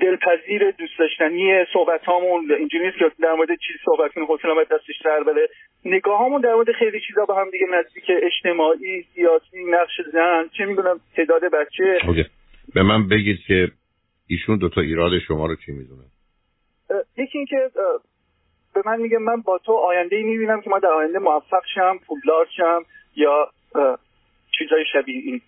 دلپذیر 0.00 0.70
دوست 0.70 0.98
داشتنی 0.98 1.64
صحبت 1.72 2.04
هامون 2.04 2.52
اینجوری 2.52 2.84
نیست 2.84 2.98
که 2.98 3.10
در 3.22 3.32
مورد 3.32 3.48
چیزی 3.48 3.78
صحبت 3.84 4.12
کنیم 4.12 4.26
حوصله 4.26 4.64
دستش 4.64 4.94
سر 5.02 5.22
بره. 5.26 5.48
نگاه 5.84 6.18
هامون 6.18 6.40
در 6.40 6.54
مورد 6.54 6.72
خیلی 6.72 7.00
چیزا 7.06 7.24
با 7.24 7.34
هم 7.34 7.50
دیگه 7.50 7.66
نزدیک 7.72 8.04
اجتماعی 8.22 9.02
سیاسی 9.14 9.64
نقش 9.64 10.00
زن 10.12 10.48
چه 10.58 10.64
می‌دونم 10.64 11.00
تعداد 11.16 11.42
بچه. 11.44 12.00
به 12.74 12.82
من 12.82 13.08
بگید 13.08 13.38
که 13.46 13.68
ایشون 14.26 14.58
دوتا 14.58 14.80
ایراد 14.80 15.18
شما 15.18 15.46
رو 15.46 15.56
چی 15.56 15.72
می‌دونن 15.72 16.10
یکی 17.16 17.38
اینکه 17.38 17.70
به 18.74 18.82
من 18.86 19.00
میگه 19.00 19.18
من 19.18 19.40
با 19.40 19.58
تو 19.58 19.72
آینده 19.72 20.16
ای 20.16 20.22
می‌بینم 20.22 20.60
که 20.60 20.70
ما 20.70 20.78
در 20.78 20.88
آینده 20.88 21.18
موفق 21.18 21.62
شم 21.74 21.98
پولدار 22.06 22.48
شم 22.56 22.82
یا 23.16 23.50
چیزای 24.58 24.84
شبیه 24.92 25.22
این. 25.24 25.40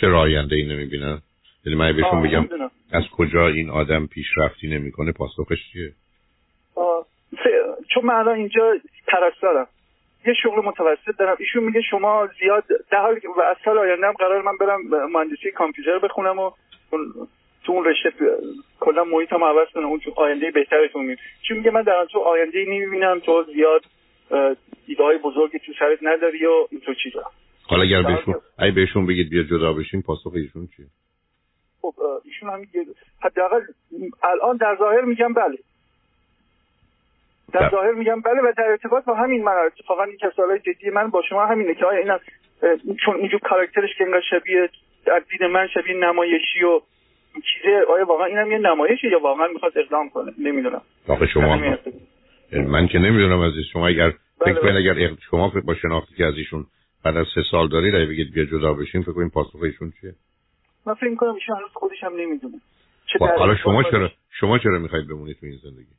چرا 0.00 0.20
آینده 0.20 0.56
ای 0.56 0.62
نمی‌بینن 0.62 1.20
یعنی 1.66 1.78
من 1.78 1.96
بهشون 1.96 2.22
بگم 2.22 2.48
از 2.92 3.02
کجا 3.12 3.48
این 3.48 3.70
آدم 3.70 4.06
پیشرفتی 4.06 4.68
نمی‌کنه 4.68 5.12
پاسخش 5.12 5.58
چیه؟ 5.72 5.92
چون 7.94 8.04
من 8.04 8.14
الان 8.14 8.36
اینجا 8.36 8.76
پرستارم 9.08 9.66
یه 10.26 10.34
شغل 10.42 10.64
متوسط 10.64 11.18
دارم. 11.18 11.36
ایشون 11.38 11.64
میگه 11.64 11.80
شما 11.90 12.28
زیاد 12.40 12.64
در 12.90 12.98
حالی 12.98 13.20
و 13.38 13.40
از 13.40 13.56
سال 13.64 13.78
آینده 13.78 14.06
هم 14.06 14.12
قرار 14.12 14.42
من 14.42 14.56
برم 14.60 14.80
مهندسی 15.12 15.50
کامپیوتر 15.50 15.98
بخونم 15.98 16.38
و 16.38 16.50
تو 17.64 17.72
اون 17.72 17.84
رشته 17.84 18.10
کلا 18.80 19.04
محیطم 19.04 19.44
عوض 19.44 19.68
کنم. 19.74 19.86
اون 19.86 19.98
تو 19.98 20.12
آینده 20.16 20.50
بهترتون 20.50 21.02
می‌بینم 21.02 21.18
چون 21.48 21.56
میگه 21.56 21.70
من 21.70 21.82
در 21.82 22.06
تو 22.12 22.18
آینده 22.18 22.64
نمی‌بینم 22.68 23.20
تو 23.20 23.44
زیاد 23.54 23.84
ایده 24.86 25.04
های 25.04 25.18
بزرگی 25.18 25.58
تو 25.58 25.72
سرت 25.78 25.98
نداری 26.02 26.46
و 26.46 26.66
اینطور 26.70 26.94
چیزا. 27.02 27.22
حالا 27.68 27.82
اگر 27.82 28.02
بهشون 28.02 28.34
ای 28.58 28.70
بهشون 28.70 29.06
بگید 29.06 29.30
بیا 29.30 29.42
جدا 29.42 29.72
بشین 29.72 30.02
پاسخ 30.02 30.32
ایشون 30.34 30.68
چیه؟ 30.76 30.86
ایشون 32.34 32.50
هم 32.50 32.84
حداقل 33.22 33.60
الان 34.22 34.56
در 34.56 34.76
ظاهر 34.78 35.00
میگم 35.00 35.32
بله. 35.32 35.58
در 37.52 37.70
ظاهر 37.70 37.92
میگم 37.92 38.20
بله 38.20 38.40
و 38.42 38.52
در 38.56 38.64
ارتباط 38.64 39.04
با 39.04 39.14
همین 39.14 39.44
من 39.44 39.52
اتفاقا 39.52 40.04
این 40.04 40.16
کسالای 40.16 40.58
جدی 40.58 40.90
من 40.90 41.10
با 41.10 41.22
شما 41.28 41.46
همینه 41.46 41.74
که 41.74 41.84
آیا 41.84 41.98
اینم 41.98 42.20
چون 43.04 43.16
اینجور 43.16 43.40
کاراکترش 43.40 43.90
که 43.98 44.04
اینقدر 44.04 44.22
شبیه 44.30 44.68
در 45.06 45.22
دید 45.30 45.42
من 45.42 45.68
شبیه 45.74 45.96
نمایشی 45.96 46.64
و 46.64 46.80
چیزه 47.34 47.84
آیا 47.94 48.04
واقعا 48.04 48.26
اینم 48.26 48.52
یه 48.52 48.58
نمایشه 48.58 49.08
یا 49.08 49.20
واقعا 49.20 49.46
می‌خواد 49.46 49.72
اقدام 49.78 50.10
کنه؟ 50.10 50.32
نمی‌دونم. 50.38 50.82
آخه 51.08 51.26
شما 51.26 51.56
من 52.52 52.88
که 52.88 52.98
نمی‌دونم 52.98 53.40
از 53.40 53.52
شما 53.72 53.88
اگر 53.88 54.12
بله 54.40 54.52
فکر 54.52 54.60
کنید 54.60 54.74
بله. 54.74 55.04
اگر 55.04 55.16
شما 55.30 55.52
با 55.64 55.74
شناختی 55.74 56.14
که 56.14 56.24
از 56.24 56.34
ایشون 56.36 56.66
بعد 57.04 57.16
از 57.16 57.26
سه 57.34 57.42
سال 57.50 57.68
دارید 57.68 57.94
اگه 57.94 58.06
بگید 58.06 58.32
بیا 58.32 58.44
جدا 58.44 58.74
بشین 58.74 59.02
فکر 59.02 59.12
کنید 59.12 59.32
پاسخ 59.32 59.62
ایشون 59.62 59.92
چیه؟ 60.00 60.14
من 60.86 60.94
فکر 60.94 61.14
کنم 61.14 61.34
ایشون 61.34 61.56
هنوز 61.56 61.70
خودش 61.74 62.04
هم 62.04 62.12
نمی‌دونه. 62.16 62.60
خب، 63.18 63.24
حالا 63.24 63.56
شما 63.56 63.82
چرا 63.82 64.10
شما 64.40 64.58
چرا 64.58 64.78
می‌خواید 64.78 65.08
بمونید 65.08 65.36
تو 65.40 65.46
این 65.46 65.58
زندگی؟ 65.62 65.94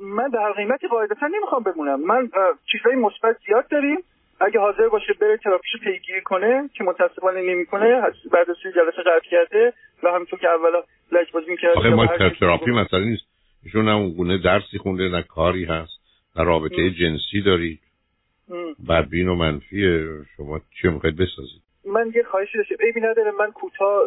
من 0.00 0.28
در 0.28 0.52
قیمتی 0.52 0.88
قاعدتا 0.88 1.26
نمی‌خوام 1.26 1.62
بمونم. 1.62 2.00
من 2.00 2.30
چیزهای 2.72 2.96
مثبت 2.96 3.36
زیاد 3.46 3.68
داریم. 3.68 3.98
اگه 4.40 4.60
حاضر 4.60 4.88
باشه 4.88 5.12
بره 5.20 5.36
تراپیشو 5.36 5.78
پیگیری 5.78 6.20
کنه 6.24 6.70
که 6.74 6.84
متاسفانه 6.84 7.42
نمی‌کنه. 7.42 8.00
بعد 8.32 8.50
از 8.50 8.56
جلسه 8.62 9.02
قطع 9.06 9.28
کرده 9.30 9.72
و 10.02 10.08
همینطور 10.08 10.38
که 10.38 10.48
اولا 10.48 10.82
لجبازی 11.12 11.50
می‌کرد 11.50 11.76
آخه 11.76 11.88
ما 11.88 12.06
تراپی 12.40 12.70
مثلا 12.70 13.00
نیست. 13.00 13.24
ایشون 13.64 13.88
هم 13.88 14.10
گونه 14.10 14.38
درسی 14.38 14.78
خونده 14.78 15.08
نه 15.08 15.22
کاری 15.22 15.64
هست 15.64 16.00
نه 16.36 16.44
رابطه 16.44 16.90
جنسی 16.90 17.42
دارید. 17.42 17.80
بدبین 18.88 19.28
و 19.28 19.34
منفیه. 19.34 20.06
شما 20.36 20.60
چی 20.82 20.88
می‌خواید 20.88 21.16
بسازید؟ 21.16 21.62
من 21.86 22.12
یه 22.14 22.22
خواهشی 22.22 22.58
داشتم. 22.58 22.74
عیبی 22.80 23.00
نداره 23.00 23.30
من 23.30 23.52
کوتاه 23.52 24.04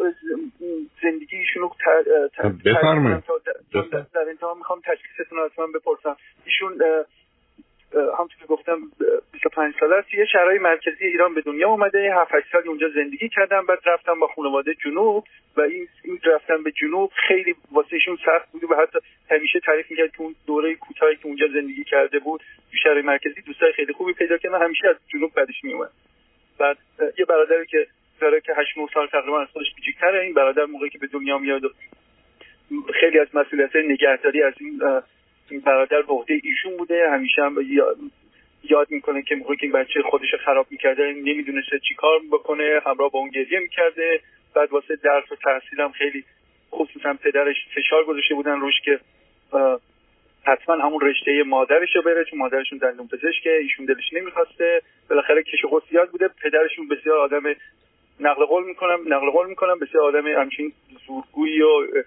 زندگی 1.02 1.36
ایشونو 1.36 1.70
بفرمایید. 2.64 3.24
در 4.14 4.28
انتها 4.28 4.54
می‌خوام 4.54 4.80
تشخیصتون 4.84 5.38
رو 5.38 5.48
حتما 5.48 5.66
بپرسم. 5.66 6.16
ایشون 6.46 6.82
همونطور 7.94 8.38
که 8.40 8.46
گفتم 8.46 8.78
25 9.32 9.74
ساله 9.80 9.96
است. 9.96 10.14
یه 10.14 10.24
شهرهای 10.24 10.58
مرکزی 10.58 11.06
ایران 11.06 11.34
به 11.34 11.40
دنیا 11.40 11.68
اومده. 11.68 12.14
7 12.14 12.34
8 12.34 12.46
سال 12.52 12.68
اونجا 12.68 12.88
زندگی 12.94 13.28
کردم 13.28 13.66
بعد 13.66 13.78
رفتم 13.86 14.20
با 14.20 14.26
خانواده 14.26 14.74
جنوب 14.74 15.24
و 15.56 15.60
این 15.60 15.88
این 16.04 16.20
رفتن 16.24 16.62
به 16.62 16.72
جنوب 16.72 17.10
خیلی 17.28 17.54
واسه 17.72 17.92
ایشون 17.92 18.18
سخت 18.26 18.52
بود 18.52 18.64
و 18.64 18.74
حتی 18.74 18.98
همیشه 19.30 19.60
تعریف 19.60 19.90
می‌کرد 19.90 20.12
که 20.12 20.20
اون 20.20 20.34
دوره 20.46 20.74
کوتاهی 20.74 21.16
که 21.16 21.26
اونجا 21.26 21.46
زندگی 21.54 21.84
کرده 21.84 22.18
بود 22.18 22.42
شهر 22.82 23.02
مرکزی 23.02 23.42
دوستای 23.42 23.72
خیلی 23.72 23.92
خوبی 23.92 24.12
پیدا 24.12 24.36
کرد 24.38 24.54
همیشه 24.54 24.88
از 24.88 24.96
جنوب 25.08 25.34
بعدش 25.34 25.64
میومد 25.64 25.90
بعد 26.60 26.78
یه 27.18 27.24
برادری 27.24 27.66
که 27.66 27.86
داره 28.20 28.40
که 28.40 28.52
8 28.56 28.78
9 28.78 28.86
سال 28.94 29.06
تقریبا 29.06 29.40
از 29.40 29.48
خودش 29.48 29.66
کوچیک‌تره 29.74 30.20
این 30.20 30.34
برادر 30.34 30.64
موقعی 30.64 30.90
که 30.90 30.98
به 30.98 31.06
دنیا 31.06 31.38
میاد 31.38 31.62
خیلی 33.00 33.18
از 33.18 33.28
مسئولیت 33.34 33.76
نگهداری 33.76 34.42
از 34.42 34.54
این 34.60 34.82
این 35.50 35.60
برادر 35.60 36.02
به 36.02 36.12
عهده 36.12 36.40
ایشون 36.42 36.76
بوده. 36.76 37.10
همیشه 37.10 37.42
هم 37.42 37.56
یاد 38.64 38.90
می‌کنه 38.90 39.22
که 39.22 39.34
موقعی 39.34 39.56
که 39.56 39.66
بچه 39.68 40.02
خودش 40.02 40.34
خراب 40.44 40.66
می‌کرده 40.70 41.02
نمی‌دونسته 41.12 41.78
چی 41.88 41.94
کار 41.94 42.20
بکنه 42.32 42.80
همراه 42.86 43.10
با 43.10 43.18
اون 43.18 43.30
گریه 43.30 43.58
می‌کرده. 43.58 44.20
بعد 44.54 44.72
واسه 44.72 44.96
درس 44.96 45.32
و 45.32 45.36
تحصیل 45.36 45.80
هم 45.80 45.92
خیلی 45.92 46.24
خصوصا 46.72 47.14
پدرش 47.14 47.56
فشار 47.74 48.04
گذاشته 48.04 48.34
بودن 48.34 48.60
روش 48.60 48.74
که 48.84 49.00
حتما 50.44 50.76
همون 50.76 51.00
رشته 51.00 51.42
مادرش 51.42 51.96
رو 51.96 52.02
بره 52.02 52.24
چون 52.24 52.38
مادرشون 52.38 52.78
دندون 52.78 53.08
پزشکه 53.08 53.56
ایشون 53.56 53.86
دلش 53.86 54.12
نمی‌خواسته. 54.12 54.82
بالاخره 55.10 55.42
کش 55.42 55.64
و 55.64 55.80
زیاد 55.90 56.10
بوده. 56.10 56.28
پدرشون 56.42 56.88
بسیار 56.88 57.18
آدم 57.18 57.42
نقل 58.20 58.44
قول 58.44 58.64
می‌کنم 58.64 59.00
نقل 59.06 59.30
قول 59.30 59.46
می‌کنم 59.46 59.78
بسیار 59.78 60.04
آدم 60.04 60.26
همچین 60.26 60.72
زورگویی 61.06 61.62
و 61.62 62.02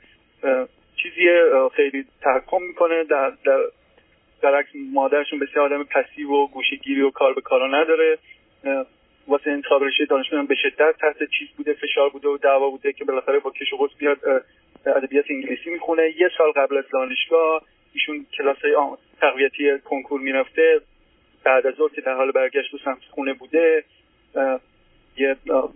چیزی 0.96 1.30
خیلی 1.76 2.06
تحکم 2.22 2.62
می‌کنه. 2.62 3.04
در 3.04 3.34
در 3.46 3.60
در 4.42 4.64
مادرشون 4.94 5.40
بسیار 5.40 5.66
آدم 5.66 5.84
پسیو 5.84 6.30
و 6.30 6.48
گوشگیری 6.48 7.02
و 7.02 7.12
کار 7.12 7.34
به 7.34 7.42
کارا 7.42 7.68
نداره. 7.68 8.18
واسه 9.28 9.52
انتخاب 9.52 9.84
رشته 9.84 10.06
دانشگاه 10.06 10.48
به 10.48 10.56
شدت 10.56 10.96
تحت 11.02 11.30
چیز 11.40 11.48
بوده 11.58 11.74
فشار 11.74 12.10
بوده 12.10 12.28
و 12.28 12.38
دعوا 12.38 12.70
بوده 12.70 12.94
که 12.94 13.06
بالاخره 13.06 13.40
با 13.40 13.52
کش 13.52 13.74
و 13.74 13.88
بیاد 13.98 14.18
ادبیات 14.86 15.26
انگلیسی 15.30 15.70
می‌خونه. 15.70 16.14
یه 16.18 16.30
سال 16.38 16.52
قبل 16.52 16.78
از 16.78 16.84
دانشگاه 16.94 17.62
ایشون 17.94 18.26
کلاس 18.38 18.58
تقویتی 19.22 19.80
کنکور 19.80 20.22
می‌رفته. 20.22 20.82
بعد 21.44 21.68
از 21.68 21.74
که 21.96 22.02
در 22.02 22.14
حال 22.14 22.32
برگشت 22.32 22.74
و 22.74 22.78
سمت 22.78 23.02
خونه 23.10 23.34
بوده 23.34 23.84
یه 25.18 25.36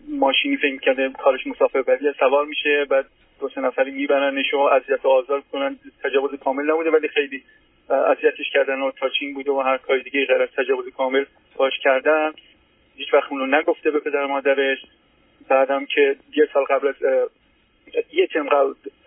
ماشینی 0.10 0.58
فکر 0.58 0.78
کرده 0.78 1.10
کارش 1.10 1.48
مسافر 1.48 1.82
بری 1.82 2.14
سوار 2.20 2.46
میشه. 2.46 2.86
بعد 2.86 3.06
دو 3.40 3.50
سه 3.50 3.62
نفری 3.62 3.92
میبرنش 3.92 4.54
و 4.54 4.58
اذیت 4.58 5.06
و 5.06 5.10
آزار 5.10 5.44
کنن. 5.52 5.80
تجاوز 6.04 6.40
کامل 6.40 6.72
نبوده 6.72 6.92
ولی 6.92 7.08
خیلی 7.08 7.44
اذیتش 7.90 8.50
کردن 8.54 8.82
و 8.82 8.92
تاچینگ 8.92 9.36
بوده 9.36 9.52
و 9.52 9.60
هر 9.60 9.78
کاری 9.78 10.04
دیگه 10.04 10.26
غیر 10.26 10.42
از 10.42 10.50
تجاوز 10.58 10.90
کامل 10.90 11.26
باش 11.56 11.74
کردن. 11.84 12.32
هیچ 12.96 13.14
وقت 13.14 13.32
اونو 13.32 13.58
نگفته 13.58 13.92
به 13.92 14.00
پدر 14.00 14.26
مادرش. 14.26 14.78
بعدم 15.50 15.86
که 15.86 16.16
یه 16.36 16.50
سال 16.54 16.64
قبل 16.64 16.88
از 16.88 16.96
یه 18.14 18.28
ترم 18.28 18.50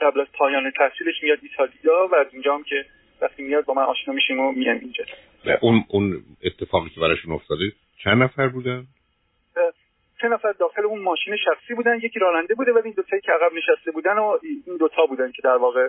قبل 0.00 0.21
از 0.21 0.26
پایان 0.33 0.71
تحصیلش 0.71 1.23
میاد 1.23 1.38
ایتالیا 1.43 2.09
و 2.12 2.14
از 2.14 2.26
اینجا 2.33 2.55
هم 2.55 2.62
که 2.62 2.85
وقتی 3.22 3.42
میاد 3.42 3.64
با 3.64 3.74
من 3.74 3.82
آشنا 3.82 4.14
میشیم 4.14 4.40
و 4.40 4.52
میام 4.52 4.78
اینجا. 4.78 5.04
اون 5.60 5.84
اون 5.88 6.22
اتفاقی 6.44 6.90
که 6.90 7.00
براشون 7.00 7.32
افتاده 7.32 7.72
چند 8.04 8.22
نفر 8.22 8.48
بودن؟ 8.48 8.86
سه 10.20 10.28
نفر 10.28 10.52
داخل 10.52 10.82
اون 10.82 11.02
ماشین 11.02 11.36
شخصی 11.36 11.74
بودن 11.74 11.96
یکی 11.96 12.18
راننده 12.18 12.54
بوده 12.54 12.72
ولی 12.72 12.84
این 12.84 12.94
دو 12.96 13.02
که 13.02 13.32
عقب 13.32 13.52
نشسته 13.54 13.90
بودن 13.90 14.18
و 14.18 14.38
این 14.42 14.76
دوتا 14.78 15.06
بودن 15.06 15.32
که 15.32 15.42
در 15.42 15.56
واقع 15.56 15.88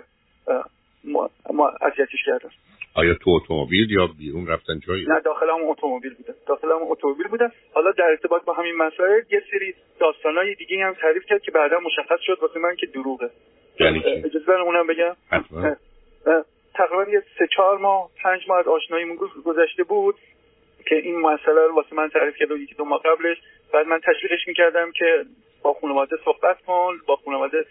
ما, 1.04 1.30
ما 1.52 1.68
اذیتش 1.68 2.24
کردن. 2.26 2.50
آیا 2.94 3.14
تو 3.14 3.30
اتومبیل 3.30 3.90
یا 3.90 4.06
بیرون 4.18 4.46
رفتن 4.46 4.80
جایی؟ 4.86 5.06
نه 5.08 5.20
داخل 5.20 5.46
هم 5.46 5.64
اتومبیل 5.70 6.14
بودن. 6.14 6.34
داخل 6.46 6.68
هم 6.68 6.82
اتومبیل 6.82 7.28
بودن. 7.28 7.52
حالا 7.74 7.92
در 7.92 8.04
ارتباط 8.04 8.44
با 8.44 8.52
همین 8.52 8.76
مسائل 8.76 9.22
یه 9.30 9.42
سری 9.50 9.74
داستانای 10.00 10.54
دیگه 10.54 10.84
هم 10.84 10.94
تعریف 10.94 11.24
کرد 11.28 11.42
که 11.42 11.50
بعدا 11.50 11.80
مشخص 11.80 12.20
شد 12.20 12.38
واسه 12.42 12.58
من 12.58 12.76
که 12.76 12.86
دروغه. 12.86 13.30
یعنی 13.80 14.02
اجازه 14.04 14.52
اونم 14.52 14.86
بگم؟ 14.86 15.16
تقریبا 16.74 17.10
یه 17.10 17.22
سه 17.38 17.46
چهار 17.46 17.78
ماه 17.78 18.10
پنج 18.22 18.40
ماه 18.48 18.58
از 18.58 18.68
آشناییمون 18.68 19.16
گذشته 19.44 19.84
بود 19.84 20.14
که 20.86 20.94
این 20.94 21.20
مسئله 21.20 21.66
رو 21.66 21.74
واسه 21.74 21.94
من 21.94 22.08
تعریف 22.08 22.36
کرد 22.36 22.50
یکی 22.50 22.74
دو 22.74 22.84
ماه 22.84 23.02
قبلش. 23.02 23.36
بعد 23.72 23.86
من 23.86 24.00
تشویقش 24.00 24.48
می‌کردم 24.48 24.92
که 24.92 25.24
با 25.62 25.72
خانواده 25.72 26.16
صحبت 26.24 26.62
کن 26.62 27.00
با 27.06 27.16
خانواده 27.16 27.66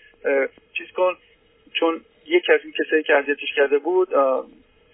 چیز 0.73 0.91
کن. 0.91 1.17
چون 1.73 2.01
یکی 2.25 2.53
از 2.53 2.59
این 2.63 2.73
کسایی 2.73 3.03
که 3.03 3.15
اذیتش 3.15 3.53
کرده 3.55 3.77
بود 3.77 4.09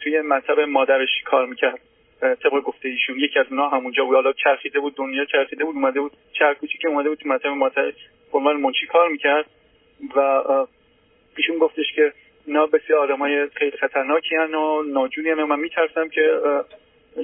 توی 0.03 0.21
مطب 0.21 0.59
مادرش 0.59 1.09
کار 1.25 1.45
می‌کرد 1.45 1.79
طبق 2.19 2.53
گفته 2.65 2.89
ایشون. 2.89 3.19
یکی 3.19 3.39
از 3.39 3.45
اونها 3.49 3.69
همونجا 3.69 4.05
بود. 4.05 4.15
حالا 4.15 4.33
چرخیده 4.33 4.79
بود 4.79 4.95
دنیا 4.95 5.25
چرخیده 5.25 5.65
بود 5.65 5.75
اومده 5.75 6.01
بود 6.01 6.11
چرکوچی 6.39 6.77
که 6.77 6.87
اومده 6.87 7.09
بود 7.09 7.17
تو 7.17 7.29
مطب 7.29 7.47
مادر. 7.47 7.91
به 8.31 8.37
عنوان 8.37 8.57
منچی 8.57 8.87
کار 8.87 9.09
می‌کرد 9.09 9.45
و 10.15 10.19
ایشون 11.37 11.57
گفتش 11.57 11.93
که 11.95 12.13
اینا 12.47 12.65
بسیار 12.65 12.99
آدمای 12.99 13.47
خیلی 13.47 13.77
خطرناکی 13.77 14.35
هن 14.35 14.55
و 14.55 14.83
ناجونی 14.83 15.29
هم 15.29 15.43
من 15.43 15.59
میترسم 15.59 16.09
که 16.09 16.39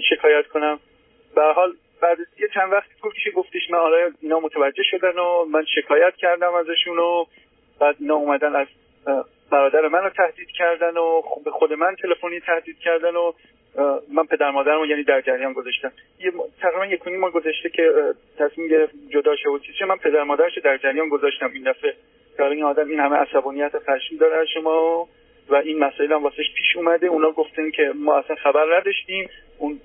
شکایت 0.09 0.47
کنم. 0.47 0.79
به 1.35 1.41
حال 1.41 1.73
بعد 2.01 2.17
یه 2.39 2.47
چند 2.53 2.71
وقت 2.71 2.89
گفتش 3.01 3.27
گفتش 3.35 3.69
من 3.69 3.79
آره 3.79 4.11
اینا 4.21 4.39
متوجه 4.39 4.83
شدن 4.83 5.19
و 5.19 5.45
من 5.45 5.65
شکایت 5.75 6.15
کردم 6.15 6.53
ازشون 6.53 6.99
و 6.99 7.25
بعد 7.79 7.95
اینا 7.99 8.15
اومدن 8.15 8.55
از 8.55 8.67
برادر 9.51 9.87
من 9.87 10.03
رو 10.03 10.09
تهدید 10.09 10.47
کردن 10.49 10.97
و 10.97 11.21
به 11.45 11.51
خود 11.51 11.73
من 11.73 11.95
تلفنی 11.95 12.39
تهدید 12.39 12.79
کردن 12.79 13.15
و 13.15 13.31
من 14.13 14.25
پدر 14.25 14.51
مادرم 14.51 14.79
رو 14.79 14.85
یعنی 14.85 15.03
در 15.03 15.21
جریان 15.21 15.53
گذاشتم. 15.53 15.91
یه 16.19 16.31
تقریبا 16.61 16.85
یک 16.85 17.07
ما 17.07 17.29
گذاشته 17.29 17.69
که 17.69 18.13
تصمیم 18.37 18.67
گرفت 18.67 18.93
جدا 19.09 19.35
شه 19.35 19.49
و 19.49 19.59
چیزی 19.59 19.85
من 19.85 19.97
پدر 19.97 20.23
مادرش 20.23 20.57
در 20.57 20.77
جریان 20.77 21.09
گذاشتم 21.09 21.51
این 21.53 21.63
دفعه. 21.63 21.93
که 22.37 22.43
این 22.43 22.63
آدم 22.63 22.89
این 22.89 22.99
همه 22.99 23.15
عصبانیت 23.15 23.71
خشم 23.79 24.17
داره 24.17 24.45
شما 24.45 25.07
و 25.49 25.55
این 25.55 25.79
مسائل 25.79 26.11
هم 26.11 26.23
واسش 26.23 26.53
پیش 26.55 26.75
اومده. 26.75 27.07
اونا 27.07 27.31
گفتن 27.31 27.71
که 27.71 27.91
ما 27.95 28.17
اصلا 28.17 28.35
خبر 28.35 28.77
نداشتیم. 28.77 29.29
اون 29.57 29.79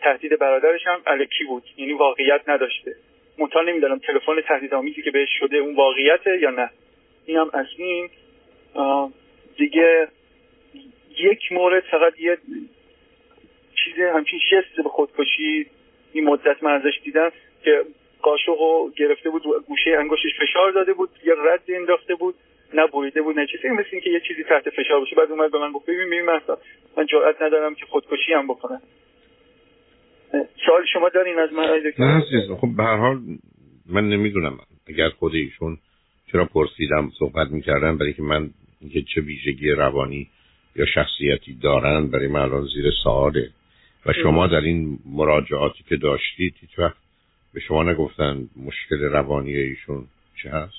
تهدید 0.00 0.38
برادرش 0.38 0.86
هم 0.86 1.00
الکی 1.06 1.44
بود. 1.44 1.62
یعنی 1.76 1.92
واقعیت 1.92 2.40
نداشته. 2.48 2.94
منتها 3.38 3.62
نمی‌دونم 3.62 3.98
تلفن 3.98 4.40
تهدیدآمیزی 4.40 5.02
که 5.02 5.10
بهش 5.10 5.28
شده 5.38 5.56
اون 5.56 5.74
واقعیته 5.74 6.38
یا 6.38 6.50
نه. 6.50 6.70
این 7.26 7.36
هم 7.36 7.50
از 7.52 7.66
این 7.76 8.10
دیگه 9.56 10.08
یک 11.18 11.52
مورد 11.52 11.82
فقط 11.90 12.20
یه 12.20 12.38
چیز 13.74 13.94
همچین 13.98 14.38
شست 14.50 14.82
به 14.82 14.88
خودکشی 14.88 15.66
این 16.12 16.24
مدت 16.24 16.62
من 16.62 16.72
ازش 16.72 17.00
دیدم 17.04 17.32
که 17.64 17.82
قاشق 18.22 18.58
گرفته 18.96 19.30
بود 19.30 19.42
گوشه 19.66 19.90
انگشتش 19.98 20.30
فشار 20.40 20.72
داده 20.72 20.92
بود 20.92 21.10
یه 21.24 21.34
رد 21.38 21.62
انداخته 21.68 22.14
بود 22.14 22.34
نه 22.74 22.86
بریده 22.86 23.22
بود 23.22 23.38
نه 23.38 23.46
چیزی. 23.46 23.68
مثل 23.68 23.88
اینکه 23.92 24.10
یه 24.10 24.20
چیزی 24.28 24.44
تحت 24.44 24.70
فشار 24.70 25.00
باشه 25.00 25.16
بعد 25.16 25.30
اومد 25.30 25.52
به 25.52 25.58
من 25.58 25.72
گفت 25.72 25.86
ببین 25.86 26.06
ببین 26.06 26.22
من 26.96 27.06
جرئت 27.06 27.42
ندارم 27.42 27.74
که 27.74 27.86
خودکشی 27.86 28.32
هم 28.32 28.46
بکنم. 28.46 28.80
سوال 30.66 30.84
شما 30.92 31.08
دارین 31.08 31.38
از 31.38 31.52
من 31.52 31.64
نه 31.98 32.56
خب 32.60 32.68
به 32.76 32.82
هر 32.82 32.96
حال 32.96 33.20
من 33.86 34.08
نمی‌دونم 34.08 34.58
اگر 34.88 35.08
خود 35.08 35.34
ایشون 35.34 35.78
چرا 36.32 36.44
پرسیدم 36.44 37.10
صحبت 37.18 37.48
می‌کردن 37.50 37.98
برای 37.98 38.12
که 38.12 38.22
من 38.22 38.50
اینکه 38.80 39.02
چه 39.14 39.20
ویژگی 39.20 39.70
روانی 39.70 40.28
یا 40.76 40.86
شخصیتی 40.86 41.58
دارن 41.62 42.06
برای 42.06 42.28
من 42.28 42.40
الان 42.40 42.66
زیر 42.74 42.90
سواله. 43.02 43.50
و 44.06 44.12
شما 44.12 44.46
در 44.46 44.60
این 44.60 44.98
مراجعاتی 45.06 45.84
که 45.88 45.96
داشتید 45.96 46.54
هیچ 46.60 46.78
وقت 46.78 46.96
به 47.58 47.64
شما 47.64 47.82
نگفتن 47.82 48.48
مشکل 48.66 49.00
روانی 49.12 49.56
ایشون 49.56 50.04
چه 50.42 50.50
هست؟ 50.50 50.74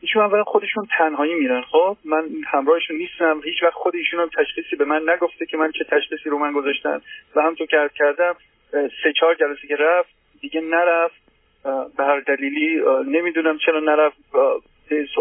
ایشون 0.00 0.22
اولا 0.22 0.44
خودشون 0.44 0.86
تنهایی 0.98 1.34
میرن 1.34 1.62
خب؟ 1.62 1.96
من 2.04 2.28
همراهشون 2.46 2.96
نیستم 2.96 3.40
هیچ 3.44 3.62
وقت 3.62 3.74
خود 3.74 3.96
ایشون 3.96 4.20
هم 4.20 4.28
تشخیصی 4.38 4.76
به 4.76 4.84
من 4.84 5.02
نگفته 5.08 5.46
که 5.46 5.56
من 5.56 5.72
چه 5.72 5.84
تشخیصی 5.84 6.28
رو 6.30 6.38
من 6.38 6.52
گذاشتن 6.52 7.00
و 7.36 7.42
همطور 7.42 7.66
که 7.66 7.76
عرض 7.76 7.90
کردم 7.94 8.34
سه 8.72 9.12
چهار 9.20 9.34
جلسه 9.34 9.68
که 9.68 9.76
رفت 9.76 10.10
دیگه 10.40 10.60
نرفت. 10.60 11.30
به 11.96 12.04
هر 12.04 12.20
دلیلی 12.20 12.80
نمی‌دونم 13.06 13.58
چرا 13.66 13.80
نرفت. 13.80 14.16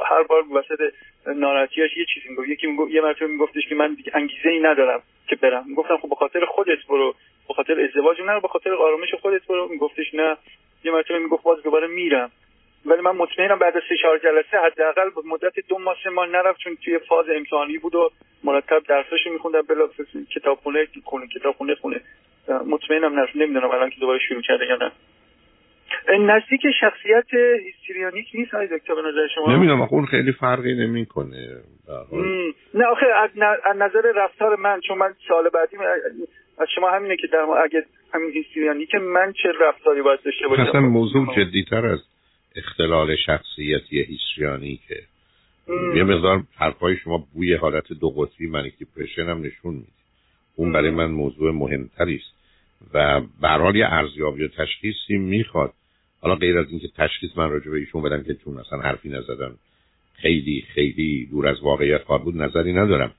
هر 0.09 0.23
بار 0.23 0.43
وسط 0.53 0.93
ناراحتیاش 1.27 1.97
یه 1.97 2.05
چیزی 2.13 2.29
می‌گفت. 2.29 2.49
یکی 2.49 2.67
می‌گفت 2.67 2.91
یه 2.91 3.01
مرتبه 3.01 3.27
میگفتش 3.27 3.67
که 3.69 3.75
من 3.75 3.93
دیگه 3.93 4.11
انگیزه 4.15 4.49
ای 4.49 4.59
ندارم 4.59 5.01
که 5.27 5.35
برم. 5.35 5.65
می‌گفتم 5.67 5.97
خب 5.97 6.09
به 6.09 6.15
خاطر 6.15 6.45
خودت 6.45 6.85
برو. 6.89 7.15
به 7.47 7.53
خاطر 7.53 7.81
ازدواج 7.81 8.21
نه 8.21 8.39
به 8.39 8.47
خاطر 8.47 8.73
آرامش 8.73 9.13
خودت 9.13 9.47
برو. 9.47 9.67
میگفتش 9.67 10.13
نه. 10.13 10.37
یه 10.83 10.91
مرتبه 10.91 11.19
می‌گفت 11.19 11.43
باز 11.43 11.63
دوباره 11.63 11.87
میرم. 11.87 12.31
ولی 12.85 13.01
من 13.01 13.11
مطمئنم 13.11 13.59
بعد 13.59 13.77
از 13.77 13.83
سه 13.89 13.97
چهار 14.01 14.17
جلسه 14.17 14.57
حداقل 14.57 15.09
مدت 15.25 15.53
دو 15.67 15.79
ماه 15.79 15.95
سه 16.03 16.09
ماه 16.09 16.27
نرفت 16.27 16.59
چون 16.59 16.77
توی 16.83 16.99
فاز 16.99 17.25
امتحانی 17.29 17.77
بود 17.77 17.95
و 17.95 18.11
مرتب 18.43 18.83
درساشو 18.87 19.29
میخوندم. 19.29 19.61
بلا 19.61 19.89
کتابخونه 20.35 20.87
خونه 21.03 21.27
کتابخونه 21.27 21.75
خونه. 21.75 22.01
مطمئنم 22.67 23.19
نرفت. 23.19 23.35
نمی‌دونم 23.35 23.71
الان 23.71 23.89
که 23.89 23.99
دوباره 23.99 24.19
شروع 24.19 24.41
کرده 24.41 24.65
یا 24.65 24.75
نه. 24.75 24.91
نزدیک 26.17 26.61
شخصیت 26.81 27.33
هیستریانیک 27.65 28.27
نیست 28.33 28.51
های 28.51 28.67
دکتر 28.67 28.95
به 28.95 29.01
نظر 29.01 29.27
شما؟ 29.35 29.55
نمی‌دونم 29.55 29.81
اون 29.81 30.05
خیلی 30.05 30.31
فرقی 30.31 30.73
نمی‌کنه. 30.73 31.47
نه 32.73 32.85
آخه 32.85 33.05
از 33.65 33.77
نظر 33.77 34.11
رفتار 34.15 34.55
من 34.55 34.79
چون 34.87 34.97
من 34.97 35.13
سال 35.27 35.49
بعدی 35.53 35.77
از 36.57 36.67
شما 36.75 36.89
همینه 36.91 37.15
که 37.15 37.27
در 37.27 37.37
اگه 37.37 37.85
همین 38.13 38.31
هیستریانیک 38.31 38.95
من 38.95 39.33
چه 39.43 39.49
رفتاری 39.61 40.01
باید 40.01 40.19
داشته 40.25 40.47
باشم؟ 40.47 40.61
اصلا 40.61 40.81
موضوع 40.81 41.35
جدیتر 41.35 41.85
از 41.85 41.99
اختلال 42.55 43.15
شخصیتی 43.15 44.01
هیستریانیکه. 44.03 44.99
یه 45.95 46.03
مقدار 46.03 46.43
حرفای 46.57 46.97
شما 46.97 47.27
بوی 47.33 47.53
حالت 47.53 47.93
دو 47.93 48.09
قطبی 48.09 48.47
منیک 48.47 48.73
دیپرشن 48.77 49.21
هم 49.21 49.41
نشون 49.41 49.73
میده. 49.73 49.87
اون 50.55 50.71
برای 50.71 50.89
من 50.89 51.11
موضوع 51.11 51.51
مهمتری 51.51 52.15
است. 52.15 52.39
و 52.93 53.21
به 53.41 53.77
یه 53.77 53.85
ارزیابی 53.93 54.43
و 54.43 54.47
تشخیصی 54.47 55.17
می‌خواد. 55.17 55.73
حالا 56.21 56.35
غیر 56.35 56.57
از 56.57 56.65
اینکه 56.69 56.87
تشخیص 56.97 57.37
من 57.37 57.49
راجع 57.49 57.71
به 57.71 57.77
ایشون 57.77 58.01
بدم 58.01 58.23
که 58.23 58.33
چون 58.33 58.57
اصلا 58.57 58.79
حرفی 58.79 59.09
نزدن 59.09 59.55
خیلی 60.13 60.63
خیلی 60.73 61.27
دور 61.31 61.47
از 61.47 61.61
واقعیت 61.61 62.03
خواهد 62.03 62.23
بود 62.23 62.41
نظری 62.41 62.73
ندارم. 62.73 63.11